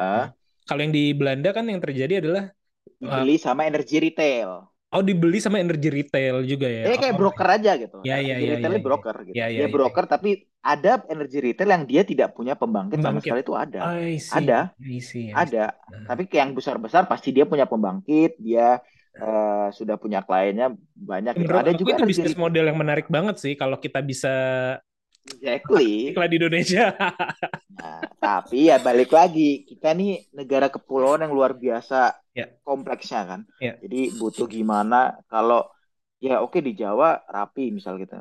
[0.62, 2.45] kalau yang di Belanda kan yang terjadi adalah
[2.93, 4.66] dibeli sama energi retail.
[4.91, 7.99] oh dibeli sama energi retail juga ya Jadi kayak Oh, broker aja gitu.
[8.03, 9.35] Ya, ya, ya, retail ya, ini broker gitu.
[9.35, 9.71] Ya, ya, Dia ya.
[9.71, 13.31] broker tapi ada energi retail yang dia tidak punya pembangkit, sama Pembangkit.
[13.31, 13.81] sekali itu ada.
[13.97, 14.61] I see, Ada.
[14.77, 15.25] I see, I see.
[15.31, 15.64] Ada.
[15.87, 16.07] Nah.
[16.11, 21.51] Tapi kayak yang besar-besar pasti dia punya pembangkit, dia eh, sudah punya kliennya banyak gitu.
[21.51, 24.35] Ada juga itu bisnis model yang menarik banget sih kalau kita bisa
[25.29, 26.14] exactly.
[26.14, 26.85] iklan di Indonesia.
[27.81, 32.47] Nah, tapi ya balik lagi, kita nih negara kepulauan yang luar biasa Ya.
[32.62, 33.41] kompleksnya kan.
[33.59, 33.75] Ya.
[33.83, 35.66] Jadi butuh gimana kalau
[36.21, 38.21] ya oke di Jawa rapi misal kita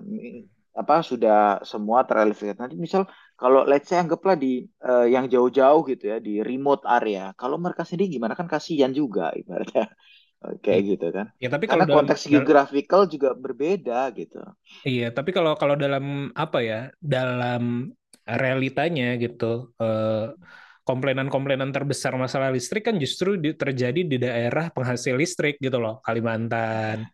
[0.74, 2.56] apa sudah semua terrealisasi.
[2.56, 3.04] Nanti misal
[3.36, 7.36] kalau let's say anggaplah di eh, yang jauh-jauh gitu ya di remote area.
[7.38, 9.92] Kalau mereka sendiri gimana kan kasihan juga ibaratnya
[10.40, 11.28] kayak gitu kan.
[11.36, 14.40] Ya tapi kalau Karena dalam, konteks geographical juga berbeda gitu.
[14.84, 17.92] iya, tapi kalau kalau dalam apa ya, dalam
[18.24, 20.32] realitanya gitu, eh,
[20.86, 27.06] komplainan-komplainan terbesar masalah listrik kan justru di- terjadi di daerah penghasil listrik gitu loh, Kalimantan.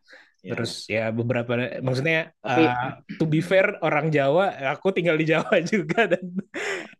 [0.46, 0.54] Ya.
[0.54, 5.58] Terus ya beberapa, maksudnya Tapi- eh, to be fair orang Jawa, aku tinggal di Jawa
[5.74, 6.24] juga dan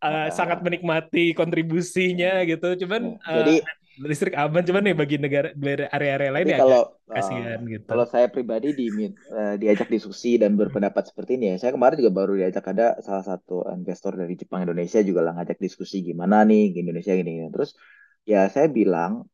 [0.02, 0.28] Ah.
[0.28, 2.76] sangat menikmati kontribusinya gitu.
[2.84, 3.54] Cuman Ya, Jadi
[4.00, 5.48] listrik aman, cuman ya bagi negara
[5.88, 7.84] area-area lain ya kalau kasihan gitu.
[7.88, 12.12] Kalau saya pribadi di, eh, diajak diskusi dan berpendapat seperti ini ya, saya kemarin juga
[12.12, 16.76] baru diajak ada salah satu investor dari Jepang Indonesia juga lah ngajak diskusi gimana nih
[16.76, 17.48] Indonesia gini, gini.
[17.48, 17.72] Terus
[18.28, 19.24] ya saya bilang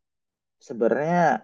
[0.62, 1.42] sebenarnya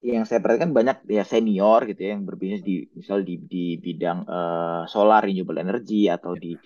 [0.00, 4.24] yang saya perhatikan banyak ya senior gitu ya yang berbisnis di misal di di bidang
[4.24, 6.56] eh, solar renewable energy atau di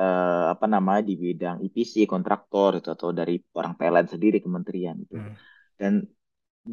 [0.00, 5.16] eh, apa namanya di bidang EPC kontraktor itu atau dari orang PLN sendiri kementerian gitu.
[5.16, 5.34] Hmm.
[5.80, 5.92] Dan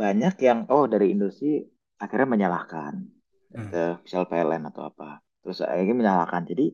[0.02, 1.48] banyak yang oh dari industri
[2.04, 2.96] akhirnya menyalahkan
[3.52, 3.68] Hmm.
[3.68, 6.72] ke misal PLN atau apa terus akhirnya menyalahkan jadi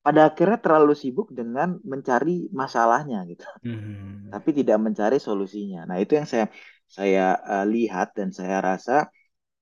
[0.00, 4.30] pada akhirnya terlalu sibuk dengan mencari masalahnya gitu Hmm.
[4.32, 6.46] tapi tidak mencari solusinya nah itu yang saya
[6.88, 9.12] saya eh, lihat dan saya rasa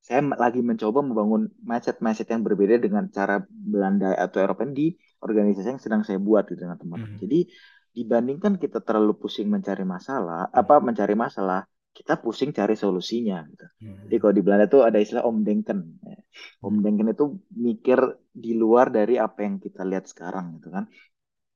[0.06, 5.82] saya lagi mencoba membangun mindset-mindset yang berbeda dengan cara Belanda atau Eropa di organisasi yang
[5.82, 7.18] sedang saya buat gitu dengan teman Hmm.
[7.18, 7.50] jadi
[7.96, 13.66] dibandingkan kita terlalu pusing mencari masalah apa mencari masalah kita pusing cari solusinya gitu.
[13.80, 14.04] Hmm.
[14.04, 15.96] Jadi kalau di Belanda tuh ada istilah omdenken.
[16.04, 16.20] Ya.
[16.60, 20.84] Omdenken itu mikir di luar dari apa yang kita lihat sekarang gitu kan.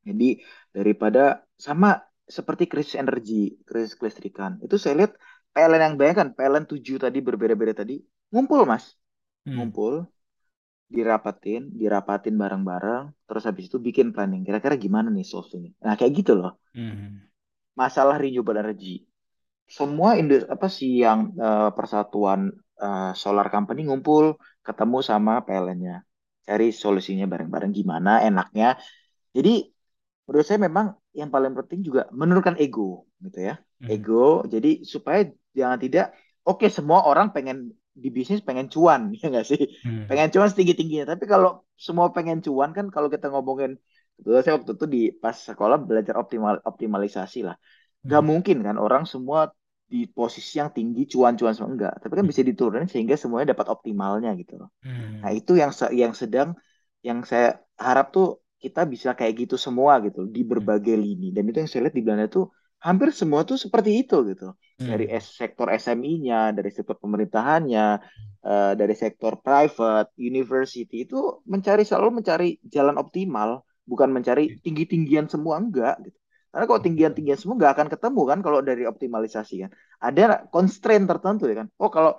[0.00, 0.40] Jadi
[0.72, 4.56] daripada sama seperti krisis energi, krisis kelistrikan.
[4.64, 5.12] Itu saya lihat
[5.52, 8.00] PLN yang bayangkan, PLN 7 tadi berbeda-beda tadi,
[8.32, 8.84] ngumpul Mas.
[9.46, 9.54] Hmm.
[9.56, 9.94] Ngumpul,
[10.94, 14.42] dirapatin, dirapatin bareng-bareng, terus habis itu bikin planning.
[14.46, 15.72] Kira-kira gimana nih solvingnya.
[15.86, 16.52] Nah, kayak gitu loh.
[16.74, 17.30] Hmm.
[17.80, 19.06] Masalah renewable energy
[19.78, 22.40] semua indus apa sih yang eh, persatuan
[22.84, 25.96] eh, solar company ngumpul ketemu sama PLN-nya
[26.46, 28.66] cari solusinya bareng-bareng gimana enaknya
[29.36, 29.50] jadi
[30.26, 30.86] menurut saya memang
[31.20, 33.88] yang paling penting juga menurunkan ego gitu ya Hmm.
[33.92, 35.20] ego jadi supaya
[35.58, 36.06] jangan tidak
[36.48, 37.56] oke semua orang pengen
[38.02, 39.60] di bisnis pengen cuan ya nggak sih?
[39.84, 40.06] Hmm.
[40.08, 41.50] pengen cuan setinggi tingginya tapi kalau
[41.86, 43.70] semua pengen cuan kan kalau kita ngomongin
[44.16, 47.56] betul saya waktu itu di pas sekolah belajar optimal optimalisasi lah.
[48.06, 48.30] Nggak Hmm.
[48.30, 49.40] mungkin kan orang semua
[49.92, 51.94] di posisi yang tinggi cuan-cuan semua enggak.
[52.02, 54.68] Tapi kan bisa diturunin sehingga semuanya dapat optimalnya gitu loh.
[54.82, 55.20] Hmm.
[55.22, 55.72] nah itu yang
[56.02, 56.48] yang sedang
[57.06, 57.46] yang saya
[57.86, 58.26] harap tuh
[58.62, 61.26] kita bisa kayak gitu semua gitu di berbagai lini.
[61.34, 62.44] Dan itu yang saya lihat di Belanda tuh
[62.86, 64.44] hampir semua tuh seperti itu gitu.
[64.80, 65.16] Dari Hmm.
[65.16, 67.86] es- sektor SMI-nya dari sektor pemerintahannya
[68.40, 71.16] eh, dari sektor private university itu
[71.52, 73.50] mencari selalu mencari jalan optimal
[73.84, 76.18] bukan mencari tinggi-tinggian semua enggak gitu.
[76.50, 79.70] Karena kalau tinggian-tinggian semua nggak akan ketemu kan kalau dari optimalisasi kan.
[80.00, 80.22] Ada
[80.54, 81.68] constraint tertentu ya kan.
[81.82, 82.16] Oh kalau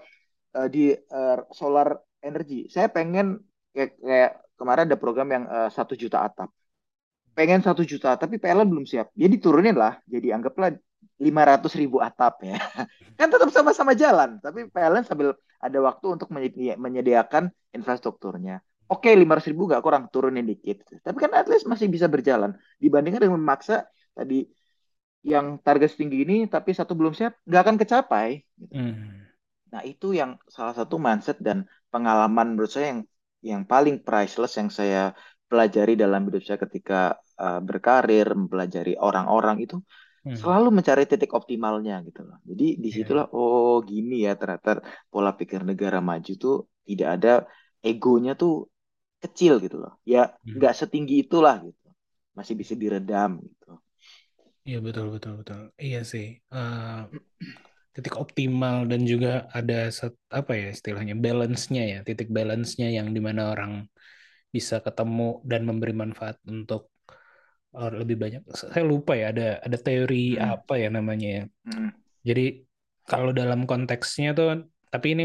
[0.58, 1.88] eh, di eh, solar
[2.22, 3.42] energy saya pengen
[3.76, 6.50] kayak, kayak kemarin ada program yang satu juta atap
[7.38, 9.14] pengen satu juta tapi PLN belum siap.
[9.16, 10.00] Ya diturunin lah.
[10.08, 10.76] Jadi anggaplah
[11.22, 12.58] 500 ribu atap ya.
[13.20, 18.60] Kan tetap sama-sama jalan tapi PLN sambil ada waktu untuk menyedi- menyediakan infrastrukturnya.
[18.92, 20.84] Oke 500 ribu nggak kurang turunin dikit.
[21.00, 22.52] Tapi kan at least masih bisa berjalan.
[22.76, 24.44] Dibandingkan dengan memaksa tadi
[25.22, 28.44] yang target setinggi ini tapi satu belum siap nggak akan kecapai.
[28.60, 28.74] Gitu.
[28.76, 29.22] Hmm.
[29.72, 33.02] Nah, itu yang salah satu mindset dan pengalaman menurut saya yang
[33.42, 35.16] yang paling priceless yang saya
[35.52, 36.96] pelajari dalam hidup saya ketika
[37.44, 39.76] uh, berkarir, mempelajari orang-orang itu
[40.24, 40.42] Hmm.
[40.42, 42.38] selalu mencari titik optimalnya gitu loh.
[42.50, 44.70] Jadi di situlah oh gini ya ternyata
[45.12, 46.56] pola pikir negara maju tuh
[46.90, 47.30] tidak ada
[47.90, 48.52] egonya tuh
[49.24, 49.94] kecil gitu loh.
[50.14, 50.54] Ya Hmm.
[50.58, 51.88] nggak setinggi itulah gitu.
[52.38, 53.70] Masih bisa diredam gitu.
[54.68, 55.60] Iya betul betul betul.
[55.86, 56.26] Iya sih.
[56.54, 56.98] Eh,
[57.96, 63.20] titik optimal dan juga ada set- apa ya istilahnya balance-nya ya, titik balance-nya yang di
[63.28, 63.72] mana orang
[64.56, 66.92] bisa ketemu dan memberi manfaat untuk
[67.78, 68.42] eh, lebih banyak.
[68.52, 70.60] Saya lupa ya ada ada teori Hmm.
[70.60, 71.44] apa ya namanya ya.
[71.72, 71.90] Mm.
[72.28, 72.46] Jadi
[73.12, 75.24] kalau dalam konteksnya tuh, tapi ini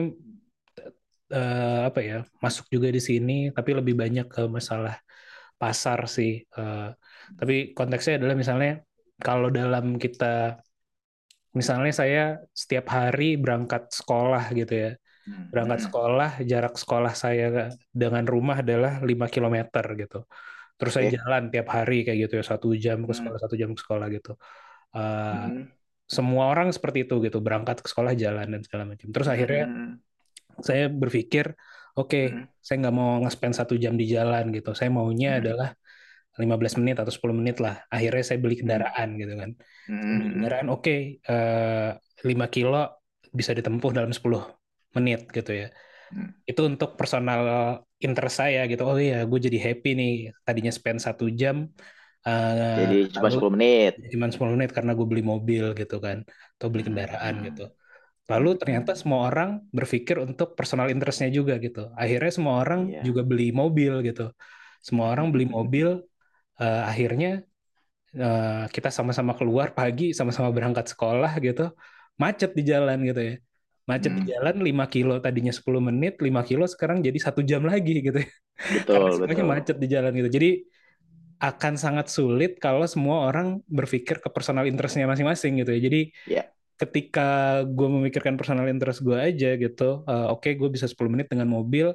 [1.35, 2.14] eh, apa ya
[2.45, 4.95] masuk juga di sini, tapi lebih banyak ke masalah
[5.61, 6.33] pasar sih.
[6.59, 6.89] Eh,
[7.39, 8.70] tapi konteksnya adalah misalnya
[9.27, 10.24] kalau dalam kita,
[11.59, 12.22] misalnya saya
[12.53, 15.06] setiap hari berangkat sekolah gitu ya, Hmm.
[15.27, 15.87] Berangkat Hmm.
[15.91, 19.59] sekolah, jarak sekolah saya dengan rumah adalah 5 km
[19.99, 20.22] gitu.
[20.77, 23.18] Terus saya jalan tiap hari kayak gitu ya, satu jam ke Hmm.
[23.18, 24.33] sekolah, satu jam ke sekolah gitu.
[24.95, 25.01] Eh,
[25.51, 25.66] Hmm.
[26.07, 29.11] semua orang seperti itu gitu, berangkat ke sekolah jalan dan segala macam.
[29.11, 29.93] Terus akhirnya Hmm.
[30.62, 31.59] saya berpikir,
[31.99, 32.47] oke, Hmm.
[32.62, 34.79] saya nggak mau nge-spend satu jam di jalan gitu.
[34.79, 35.41] Saya maunya Hmm.
[35.43, 35.70] adalah
[36.37, 37.81] 15 menit atau 10 menit lah.
[37.89, 38.62] Akhirnya saya beli Hmm.
[38.68, 39.51] kendaraan gitu kan.
[39.91, 40.20] Hmm.
[40.39, 41.91] kendaraan, oke, eh,
[42.22, 43.01] 5 kilo
[43.33, 44.45] bisa ditempuh dalam 10
[44.97, 45.67] menit gitu ya.
[46.13, 46.31] Hmm.
[46.51, 47.41] Itu untuk personal
[48.07, 48.83] interest saya gitu.
[48.91, 50.13] Oh iya, gue jadi happy nih.
[50.47, 51.57] Tadinya spend satu jam,
[52.27, 53.93] eh, Jadi cuma lalu 10 menit.
[54.13, 56.19] cuma 10 menit karena gue beli mobil gitu kan.
[56.57, 56.89] Atau beli Hmm.
[56.93, 57.47] kendaraan Hmm.
[57.49, 57.63] gitu.
[58.33, 58.61] Lalu Hmm.
[58.63, 61.81] ternyata semua orang berpikir untuk personal interestnya juga gitu.
[62.03, 63.01] Akhirnya semua orang Iya.
[63.09, 64.23] juga beli mobil gitu.
[64.87, 65.89] Semua orang beli mobil.
[66.63, 67.29] eh, akhirnya
[68.17, 71.63] eh, kita sama-sama keluar pagi, sama-sama berangkat sekolah gitu.
[72.23, 73.35] Macet di jalan gitu ya.
[73.87, 74.30] Macet di Hmm.
[74.34, 78.28] jalan 5 kilo tadinya 10 menit, 5 kilo sekarang jadi satu jam lagi gitu ya.
[78.93, 79.51] Karena Betul, semuanya betul.
[79.53, 80.30] macet di jalan gitu.
[80.37, 80.49] Jadi
[81.37, 85.80] akan sangat sulit kalau semua orang berpikir ke personal interestnya masing-masing gitu ya.
[85.87, 86.53] Jadi Ya.
[86.80, 87.22] ketika
[87.68, 91.93] gue memikirkan personal interest gue aja gitu, eh, oke gue bisa 10 menit dengan mobil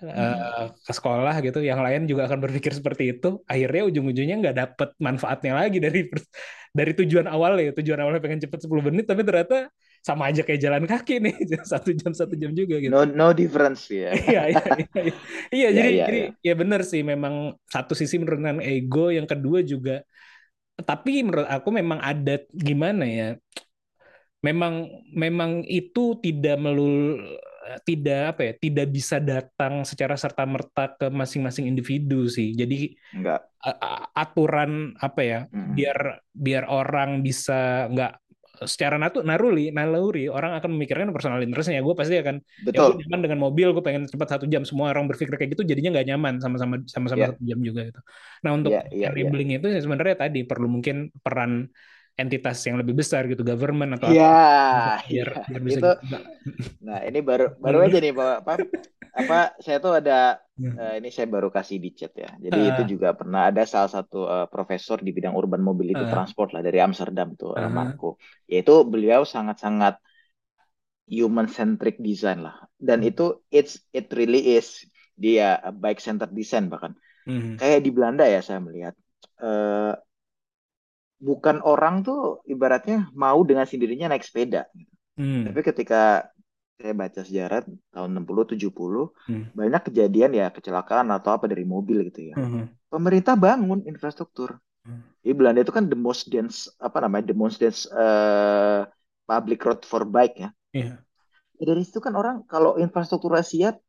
[0.00, 0.12] Hmm.
[0.18, 3.42] eh, ke sekolah gitu, yang lain juga akan berpikir seperti itu.
[3.50, 5.98] Akhirnya ujung-ujungnya nggak dapet manfaatnya lagi dari
[6.78, 7.70] dari tujuan awalnya.
[7.78, 9.68] Tujuan awalnya pengen cepet 10 menit, tapi ternyata
[10.08, 11.34] sama aja kayak jalan kaki nih,
[11.72, 12.96] satu jam satu jam juga gitu.
[12.96, 14.16] No no difference ya.
[14.16, 15.12] Iya, iya, iya, iya.
[15.54, 16.28] Iya, Ya, jadi ya, jadi ya.
[16.46, 17.34] ya benar sih memang
[17.74, 19.92] satu sisi menurunkan ego, yang kedua juga
[20.88, 23.26] tapi menurut aku memang ada gimana ya?
[24.38, 27.18] Memang memang itu tidak melul
[27.84, 32.54] tidak apa ya, tidak bisa datang secara serta-merta ke masing-masing individu sih.
[32.54, 33.48] Jadi Enggak.
[34.16, 35.76] aturan apa ya, Mm-mm.
[35.76, 35.98] biar
[36.32, 38.12] biar orang bisa nggak
[38.66, 42.90] secara natu naruli naluri orang akan memikirkan personal interestnya gue pasti akan ya Betul.
[42.98, 46.06] nyaman dengan mobil gue pengen cepat satu jam semua orang berpikir kayak gitu jadinya nggak
[46.10, 47.28] nyaman sama-sama sama-sama Ya.
[47.30, 48.00] satu jam juga gitu
[48.42, 49.26] nah untuk Ya, ya, ya.
[49.26, 51.70] enabling itu ya sebenarnya tadi perlu mungkin peran
[52.18, 54.26] entitas yang lebih besar gitu government atau Ya,
[54.74, 55.42] apa biar ya.
[55.48, 56.16] biar bisa Itu gitu.
[56.86, 58.52] Nah, ini baru baru aja nih Pak apa
[59.18, 60.18] apa saya tuh ada
[60.58, 60.74] Hmm.
[60.74, 62.34] eh, ini saya baru kasih di chat ya.
[62.34, 62.70] Jadi Ah.
[62.74, 66.10] itu juga pernah ada salah satu eh, profesor di bidang urban mobility Ah.
[66.10, 67.70] transport lah dari Amsterdam tuh Ah.
[67.70, 68.18] Marco.
[68.50, 70.02] Yaitu beliau sangat-sangat
[71.08, 72.56] human centric design lah.
[72.76, 73.10] Dan Hmm.
[73.10, 74.82] itu it's it really is
[75.14, 76.94] dia bike centered design bahkan.
[77.26, 77.58] Mhm.
[77.58, 78.94] Kayak di Belanda ya saya melihat
[79.38, 79.92] eh
[81.18, 84.70] bukan orang tuh ibaratnya mau dengan sendirinya naik sepeda.
[85.18, 85.50] Hmm.
[85.50, 86.30] Tapi ketika
[86.78, 89.50] saya baca sejarah tahun 60 70 Hmm.
[89.50, 92.36] banyak kejadian ya kecelakaan atau apa dari mobil gitu ya.
[92.38, 92.70] Mhm.
[92.88, 94.62] Pemerintah bangun infrastruktur.
[94.86, 95.02] Hmm.
[95.20, 98.86] Di Belanda itu kan the most dense apa namanya the most dense eh,
[99.26, 100.50] public road for bike ya.
[100.70, 101.02] Iya.
[101.58, 103.82] Ya, Dari situ kan orang kalau infrastruktur siap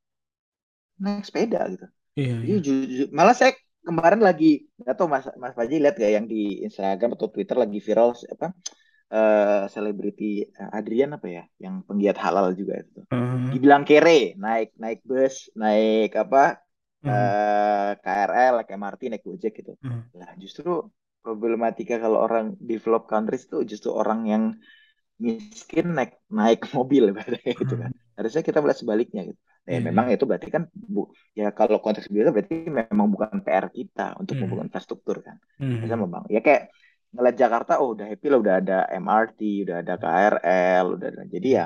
[0.99, 1.85] naik sepeda gitu.
[2.19, 2.57] Iya, Jadi iya.
[2.65, 3.51] ju- ju- malah saya
[3.89, 4.45] kemarin lagi
[4.81, 6.35] nggak tahu Mas Mas Faji lihat gak yang di
[6.65, 8.47] Instagram atau Twitter lagi viral apa
[9.15, 10.25] eh, selebriti
[10.59, 13.01] eh, Adrian apa ya yang penggiat halal juga itu.
[13.11, 13.53] Mhm.
[13.53, 14.11] Dibilang kere,
[14.45, 16.39] naik naik bus, naik apa
[17.03, 17.09] Mhm.
[17.09, 19.73] eh, KRL, naik MRT, naik Gojek gitu.
[19.81, 20.09] Mhm.
[20.19, 20.69] Nah, justru
[21.25, 24.43] problematika kalau orang develop countries itu justru orang yang
[25.25, 27.03] miskin naik naik mobil
[27.61, 27.91] gitu kan.
[28.17, 29.41] Harusnya kita melihat sebaliknya gitu.
[29.67, 31.01] Ya Iya, memang itu berarti kan bu,
[31.39, 34.41] ya kalau konteks biasa berarti memang bukan PR kita untuk Hmm.
[34.41, 35.37] membangun infrastruktur kan.
[35.59, 35.83] Mhm.
[35.83, 36.61] Bisa memang ya kayak
[37.13, 41.21] ngeliat Jakarta oh udah happy lah udah ada MRT, udah ada KRL, udah ada.
[41.33, 41.63] Jadi ya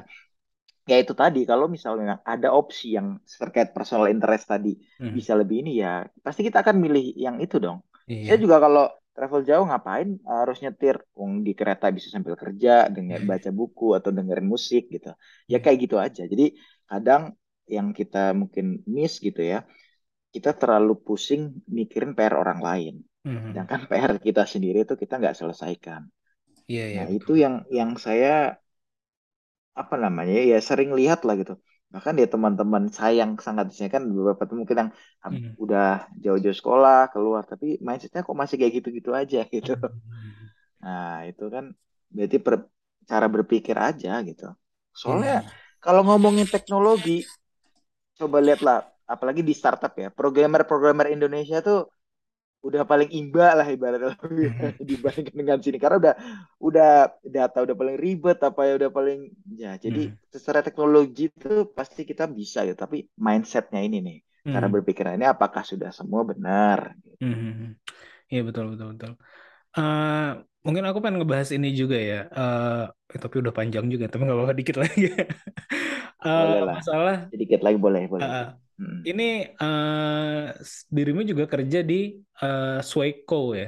[0.91, 3.07] ya itu tadi kalau misalnya ada opsi yang
[3.41, 5.17] terkait personal interest tadi Mhm.
[5.17, 7.79] bisa lebih ini ya pasti kita akan milih yang itu dong.
[8.07, 8.23] Iya.
[8.27, 8.83] Saya juga kalau
[9.15, 10.95] travel jauh ngapain harus nyetir?
[11.19, 13.27] Wong di kereta bisa sambil kerja, denger Iya.
[13.31, 15.11] baca buku atau dengerin musik gitu.
[15.51, 15.63] Ya Iya.
[15.63, 16.23] kayak gitu aja.
[16.27, 16.55] Jadi
[16.89, 17.35] kadang
[17.75, 19.57] yang kita mungkin miss gitu ya,
[20.35, 21.41] kita terlalu pusing
[21.77, 22.95] mikirin PR orang lain.
[23.25, 23.53] Mhm.
[23.53, 26.01] Sedangkan PR kita sendiri itu kita nggak selesaikan.
[26.67, 28.57] Iya, iya, Nah itu yang yang saya
[29.81, 31.53] apa namanya ya sering lihat lah gitu.
[31.93, 34.91] Bahkan ya teman-teman saya yang sangat di sini kan beberapa teman mungkin yang
[35.29, 35.57] Mhm.
[35.63, 35.83] udah
[36.23, 39.71] jauh-jauh sekolah keluar tapi mindsetnya kok masih kayak gitu-gitu aja gitu.
[40.03, 40.49] Mhm.
[40.83, 41.65] Nah itu kan
[42.15, 42.69] berarti per-
[43.09, 44.43] cara berpikir aja gitu.
[45.05, 45.23] Iya.
[45.23, 45.33] Soalnya
[45.83, 47.11] kalau ngomongin teknologi
[48.19, 48.77] coba lihatlah
[49.13, 51.77] apalagi di startup ya programmer-programmer Indonesia tuh
[52.67, 54.75] udah paling imba lah ibaratnya Mhm.
[54.91, 56.15] dibandingkan dengan sini karena udah
[56.67, 56.89] udah
[57.37, 59.19] data udah paling ribet apa ya udah paling
[59.63, 60.17] ya jadi Mhm.
[60.33, 64.17] secara teknologi itu pasti kita bisa gitu tapi mindsetnya ini nih
[64.53, 64.73] cara Mhm.
[64.73, 66.79] berpikir ini apakah sudah semua benar
[67.21, 67.79] Mhm.
[68.31, 69.11] Iya betul betul betul.
[69.77, 70.29] Eh,
[70.65, 72.15] mungkin aku pengen ngebahas ini juga ya.
[72.37, 72.81] Eh,
[73.13, 75.01] eh, tapi udah panjang juga, tapi nggak apa-apa dikit lagi.
[76.25, 76.77] Eh, Boleh lah.
[76.77, 78.33] masalah Sedikit lagi boleh, boleh.
[78.33, 78.43] eh,
[78.79, 79.03] Hmm.
[79.09, 79.23] ini
[79.61, 81.95] eh, s- dirimu juga kerja di
[82.43, 83.67] eh, Swayco ya.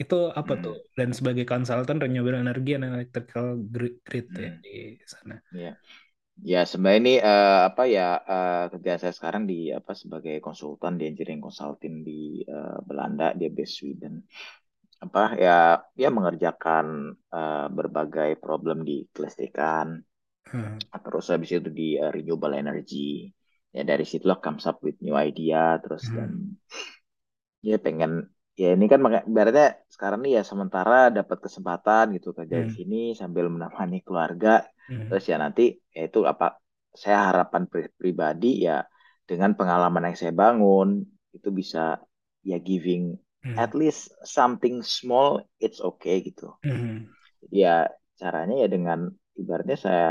[0.00, 0.64] Itu apa Hmm.
[0.64, 0.74] tuh?
[0.98, 4.62] Dan sebagai konsultan renewable energy and electrical grid, grid ya Hmm.
[4.64, 4.70] di
[5.12, 5.34] sana.
[5.62, 5.70] Ya,
[6.52, 8.02] ya sebenarnya ini eh, apa ya
[8.32, 13.46] eh, kerja saya sekarang di apa sebagai konsultan di engineering consulting di eh, Belanda, di
[13.56, 14.14] base Sweden.
[15.04, 15.58] Apa ya
[16.02, 16.86] ya mengerjakan
[17.36, 19.86] eh, berbagai problem di kelistrikan,
[20.52, 20.90] Hmm.
[21.04, 23.06] terus habis itu di eh, renewable energy.
[23.76, 26.16] Ya dari situlah comes up with new idea, terus Hmm.
[26.16, 26.30] dan
[27.68, 28.10] ya pengen
[28.60, 32.76] ya ini kan ibaratnya sekarang nih ya sementara dapat kesempatan gitu kerja di Hmm.
[32.78, 34.48] sini sambil menemani keluarga
[34.88, 35.08] Hmm.
[35.08, 35.62] terus ya nanti
[35.96, 36.44] ya itu apa
[37.02, 38.72] saya harapan pri- pribadi ya
[39.28, 40.88] dengan pengalaman yang saya bangun
[41.36, 41.78] itu bisa
[42.50, 43.02] ya giving
[43.40, 43.56] Hmm.
[43.56, 47.08] at least something small it's okay gitu Hmm.
[47.48, 47.88] ya
[48.20, 49.08] caranya ya dengan
[49.40, 50.08] ibaratnya saya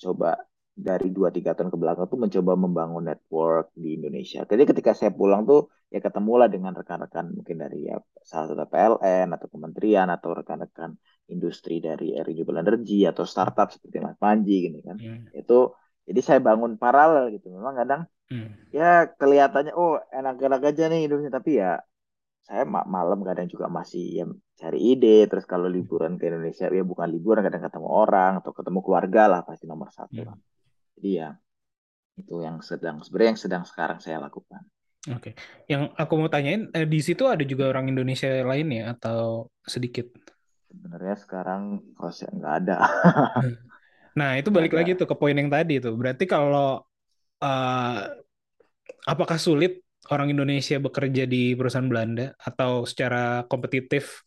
[0.00, 0.40] coba
[0.72, 4.40] dari dua tiga tahun ke belakang tuh mencoba membangun network di Indonesia.
[4.48, 9.28] Jadi ketika saya pulang tuh ya ketemulah dengan rekan-rekan mungkin dari ya salah satu PLN
[9.36, 10.96] atau kementerian atau rekan-rekan
[11.28, 14.96] industri dari renewable energy atau startup seperti Mas Panji gini kan.
[14.96, 15.28] Hmm.
[15.36, 15.76] Itu
[16.08, 17.52] jadi saya bangun paralel gitu.
[17.52, 18.02] Memang kadang
[18.32, 18.48] Hmm.
[18.72, 21.76] ya kelihatannya oh enak-enak aja nih hidupnya tapi ya
[22.48, 24.24] saya ma- malam kadang juga masih ya
[24.60, 28.78] cari ide terus kalau liburan ke Indonesia ya bukan liburan kadang ketemu orang atau ketemu
[28.84, 30.28] keluarga lah pasti nomor satu Hmm.
[30.28, 30.36] lah
[30.98, 31.28] jadi ya
[32.20, 34.62] itu yang sedang sebenarnya yang sedang sekarang saya lakukan
[35.10, 35.34] Oke,
[35.66, 40.06] yang aku mau tanyain eh, di situ ada juga orang Indonesia lain ya atau sedikit?
[40.70, 41.62] sebenarnya sekarang
[42.16, 42.76] saya nggak ada
[44.18, 45.94] Nah, itu balik ada lagi tuh ke poin yang tadi tuh.
[46.00, 46.84] Berarti kalau
[47.44, 48.00] eh,
[49.06, 54.26] apakah sulit orang Indonesia bekerja di perusahaan Belanda atau secara kompetitif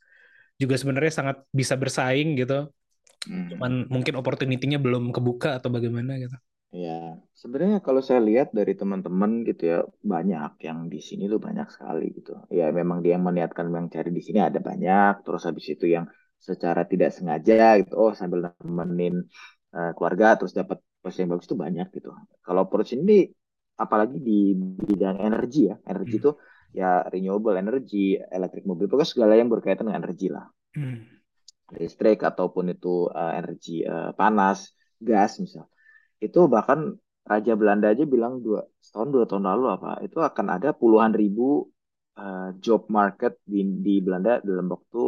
[0.55, 2.71] juga sebenarnya sangat bisa bersaing gitu?
[3.27, 3.49] Hmm.
[3.51, 6.37] Cuman mungkin opportunity-nya belum kebuka atau bagaimana gitu?
[6.75, 11.71] Ya, sebenarnya kalau saya lihat dari teman-teman gitu ya, banyak yang di sini tuh banyak
[11.71, 12.35] sekali gitu.
[12.51, 15.23] Ya, memang dia yang meniatkan yang cari di sini ada banyak.
[15.23, 16.03] Terus habis itu yang
[16.35, 19.23] secara tidak sengaja gitu, oh sambil nemenin
[19.71, 22.11] eh, keluarga terus dapat posisi yang bagus itu banyak gitu.
[22.43, 23.31] Kalau approach ini
[23.83, 24.55] apalagi di
[24.89, 26.21] bidang energi ya, energi Hmm.
[26.21, 26.31] itu
[26.79, 27.97] ya renewable energy,
[28.37, 30.45] electric mobil, pokoknya segala yang berkaitan dengan energi lah.
[30.75, 31.07] Hmm.
[31.79, 34.57] Listrik ataupun itu eh, energi eh, panas,
[35.09, 35.65] gas misal
[36.25, 36.79] itu bahkan
[37.31, 41.69] Raja Belanda aja bilang dua setahun dua tahun lalu apa itu akan ada puluhan ribu
[42.21, 45.01] uh, job market di, di Belanda dalam waktu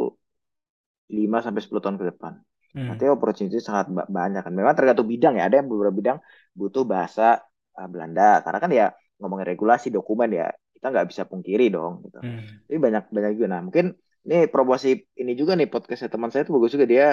[1.18, 2.34] 5 sampai 10 tahun ke depan.
[2.76, 2.88] Hmm.
[2.92, 4.54] Artinya opportunity sangat ba- banyak kan.
[4.54, 5.44] Memang tergantung bidang ya.
[5.48, 6.18] Ada yang beberapa bidang
[6.60, 7.40] butuh bahasa
[7.78, 8.88] uh, Belanda karena kan ya
[9.22, 12.22] ngomongin regulasi dokumen ya kita nggak bisa pungkiri dong gitu.
[12.22, 12.42] Hmm.
[12.70, 13.48] Tapi banyak banyak juga.
[13.58, 13.98] Nah mungkin
[14.28, 17.08] ini promosi ini juga nih podcastnya teman saya itu bagus juga dia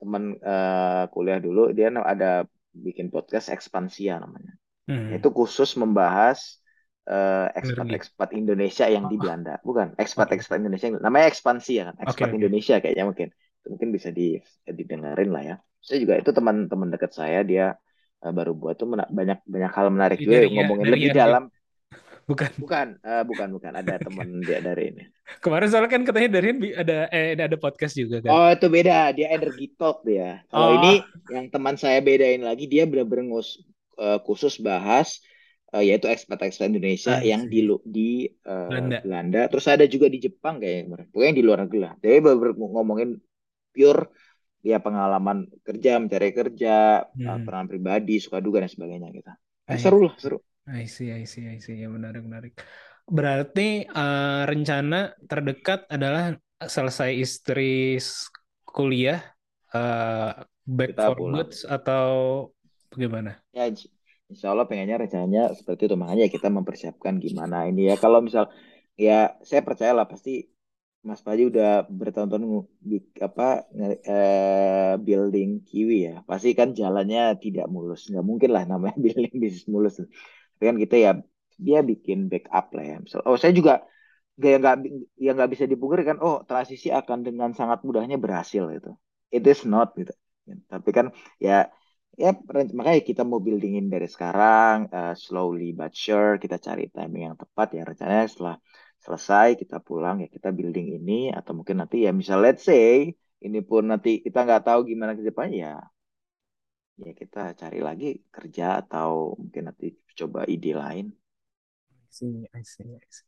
[0.00, 4.56] teman uh, kuliah dulu dia ada bikin podcast Ekspansia namanya.
[4.88, 5.12] Hmm.
[5.14, 6.58] Itu khusus membahas
[7.06, 7.58] eh, Energi.
[7.60, 9.60] ekspat-ekspat Indonesia yang di Belanda.
[9.62, 10.88] Bukan, ekspat-ekspat Indonesia.
[10.98, 11.96] Namanya ekspansi ya kan.
[12.02, 12.36] Ekspat oke.
[12.40, 13.28] Indonesia kayaknya mungkin.
[13.62, 15.56] Mungkin bisa di, didengarin lah ya.
[15.78, 17.78] Saya juga itu teman-teman dekat saya dia
[18.22, 21.18] eh, baru buat tuh banyak banyak hal menarik juga ya, ngomongin dari lebih ING.
[21.18, 21.44] dalam.
[22.30, 22.50] Bukan.
[22.54, 23.72] Bukan, eh, bukan, bukan.
[23.74, 25.02] Ada teman dia dari ini.
[25.42, 28.30] Kemarin soalnya kan katanya dari bi- ada eh ada podcast juga kan.
[28.30, 29.10] Oh, itu beda.
[29.10, 30.38] Dia energy talk dia.
[30.46, 31.02] Kalau Oh, ini
[31.34, 33.58] yang teman saya bedain lagi, dia benar-benar ngus-
[33.98, 35.18] eh, khusus bahas
[35.74, 38.98] eh, yaitu ekspat-ekspat Indonesia I yang di di eh, Belanda.
[39.02, 39.40] Belanda.
[39.50, 41.10] Terus ada juga di Jepang kayaknya.
[41.10, 41.92] Pokoknya di luar negeri lah.
[41.98, 43.10] Dia benar-benar ngomongin
[43.74, 44.02] pure
[44.64, 46.70] dia pengalaman kerja, mencari kerja,
[47.26, 47.44] eh, Hmm.
[47.44, 49.30] pengalaman pribadi, suka duka dan sebagainya gitu.
[49.70, 50.38] Eh, seru lah, seru.
[50.66, 51.76] I see, I see, I see.
[51.82, 52.54] Ya menarik, menarik.
[53.16, 54.96] Berarti eh, rencana
[55.28, 56.32] terdekat adalah
[56.62, 57.98] selesai istri
[58.64, 59.20] kuliah,
[59.74, 60.30] eh,
[60.64, 61.46] back Kita for pulang.
[61.46, 62.06] goods atau
[62.92, 63.42] bagaimana?
[63.56, 63.88] Ya, insya
[64.32, 65.96] insya Allah pengennya rencananya seperti itu.
[66.02, 67.94] Makanya kita mempersiapkan gimana ini ya.
[68.02, 68.44] Kalau misal
[68.96, 69.12] ya
[69.48, 70.30] saya percaya lah pasti
[71.08, 71.66] Mas Paji udah
[72.50, 73.42] ngu- bi- apa
[73.78, 76.14] nge- eh, building Kiwi ya.
[76.28, 78.00] Pasti kan jalannya tidak mulus.
[78.10, 79.94] Nggak mungkin lah namanya building bisnis mulus.
[80.54, 81.10] Tapi kan kita ya
[81.66, 82.94] dia bikin backup lah ya.
[83.04, 83.72] Misal, oh saya juga
[84.38, 84.74] nggak nggak
[85.24, 86.18] ya nggak bisa dipungkiri kan.
[86.26, 88.90] Oh transisi akan dengan sangat mudahnya berhasil gitu.
[89.36, 90.12] It is not gitu.
[90.72, 91.06] Tapi kan
[91.46, 91.52] ya
[92.22, 92.28] ya
[92.78, 97.68] makanya kita mau buildingin dari sekarang eh, slowly but sure kita cari timing yang tepat
[97.76, 98.56] ya rencananya setelah
[99.04, 102.86] selesai kita pulang ya kita building ini atau mungkin nanti ya misal let's say
[103.46, 105.72] ini pun nanti kita nggak tahu gimana ke depannya ya
[107.04, 109.86] ya kita cari lagi kerja atau mungkin nanti
[110.18, 111.06] coba ide lain
[111.90, 113.24] I see, I see, I see.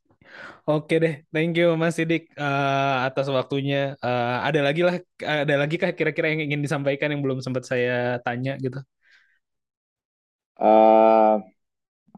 [0.69, 3.75] Oke deh, thank you Mas Sidik eh, atas waktunya.
[4.05, 4.95] Eh, ada lagi lah,
[5.43, 8.79] ada lagi kah kira-kira yang ingin disampaikan yang belum sempat saya tanya gitu?
[10.69, 11.33] eh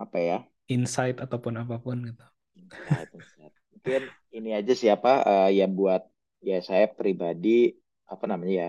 [0.04, 0.36] apa ya?
[0.76, 2.24] Insight ataupun apa pun gitu.
[2.56, 3.10] Insight.
[3.88, 4.04] Mungkin
[4.38, 6.02] ini aja siapa eh, ya buat
[6.50, 7.50] ya saya pribadi
[8.14, 8.68] apa namanya ya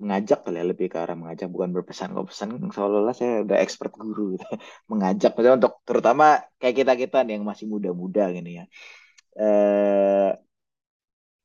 [0.00, 3.92] mengajak kali ya lebih ke arah mengajak bukan berpesan kalau pesan seolah-olah saya udah expert
[4.02, 4.44] guru gitu.
[4.92, 6.24] mengajak maksudnya untuk terutama
[6.60, 8.64] kayak kita kita nih yang masih muda-muda gini ya
[9.40, 10.30] eh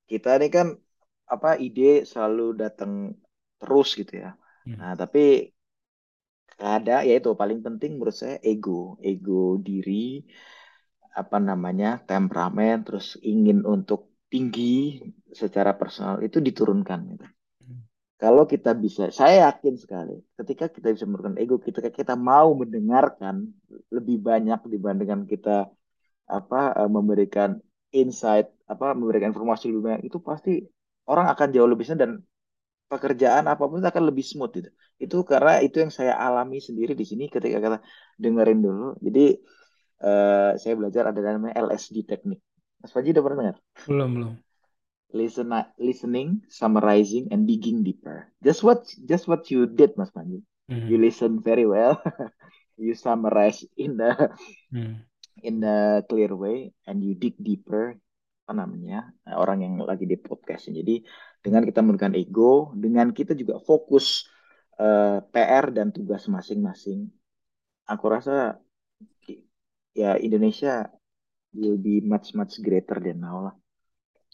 [0.10, 0.68] kita ini kan
[1.34, 2.92] apa ide selalu datang
[3.60, 4.30] terus gitu ya
[4.66, 4.76] Hmm.
[4.80, 5.20] nah tapi
[6.76, 10.24] ada ya itu paling penting menurut saya ego ego diri
[11.14, 14.98] apa namanya temperamen terus ingin untuk tinggi
[15.30, 17.26] secara personal itu diturunkan gitu.
[17.62, 17.86] Hmm.
[18.18, 23.54] Kalau kita bisa, saya yakin sekali, ketika kita bisa menurunkan ego, ketika kita mau mendengarkan
[23.94, 25.70] lebih banyak dibandingkan kita
[26.26, 27.62] apa eh, memberikan
[27.94, 30.66] insight, apa memberikan informasi lebih banyak, itu pasti
[31.06, 32.12] orang akan jauh lebih senang dan
[32.90, 34.70] pekerjaan apa pun itu akan lebih smooth gitu.
[34.98, 37.78] Itu karena itu yang saya alami sendiri di sini ketika kita
[38.18, 38.98] dengerin dulu.
[39.02, 39.42] Jadi
[40.04, 42.44] eh, saya belajar ada namanya LSD teknik.
[42.84, 43.58] Mas Faji udah pernah dengar?
[43.88, 44.34] Belum, belum.
[45.14, 48.34] Listen, listening, summarizing, and digging deeper.
[48.42, 50.42] Just what just what you did, Mas Panji.
[50.68, 50.90] Hmm.
[50.90, 52.02] You listen very well.
[52.82, 54.12] you summarize in the
[54.74, 55.06] Hmm.
[55.46, 57.94] in a clear way, and you dig deeper.
[58.44, 59.14] Apa namanya?
[59.38, 60.68] Orang yang lagi di podcast.
[60.68, 61.06] Jadi
[61.40, 64.26] dengan kita menggunakan ego, dengan kita juga fokus
[64.82, 67.06] eh, PR dan tugas masing-masing,
[67.86, 68.58] aku rasa
[69.94, 70.90] ya Indonesia
[71.54, 73.56] will be much much greater than now lah.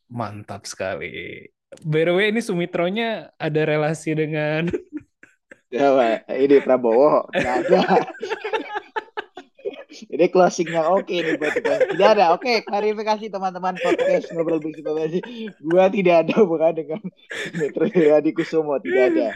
[0.10, 1.45] Mantap sekali.
[1.86, 4.66] By the way, ini Sumitronya ada relasi dengan
[5.70, 6.26] Ya, Pak.
[6.34, 7.82] ini Prabowo nggak ada.
[9.89, 11.74] Ini closingnya oke nih buat kita.
[11.91, 12.32] Tidak ada.
[12.38, 15.20] Oke, klarifikasi teman-teman podcast ngobrol bisnis.
[15.60, 17.01] Gua tidak ada hubungan dengan
[17.57, 19.28] Metro Yadi Kusumo, tidak ada.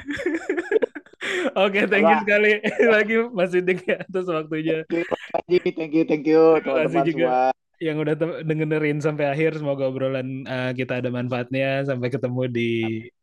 [1.55, 2.51] Oke, thank you sekali
[2.95, 4.83] lagi Mas Sidik ya, atas waktunya.
[4.89, 5.07] Thank
[5.49, 7.17] you, thank you, thank you Terima kasih juga.
[7.17, 7.41] semua.
[7.83, 8.15] Yang udah
[8.47, 11.83] dengerin sampai akhir, semoga obrolan uh, kita ada manfaatnya.
[11.83, 12.71] Sampai ketemu di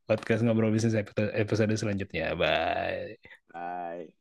[0.04, 2.36] podcast Ngobrol Bisnis episode selanjutnya.
[2.36, 3.16] Bye.
[3.54, 4.19] Bye.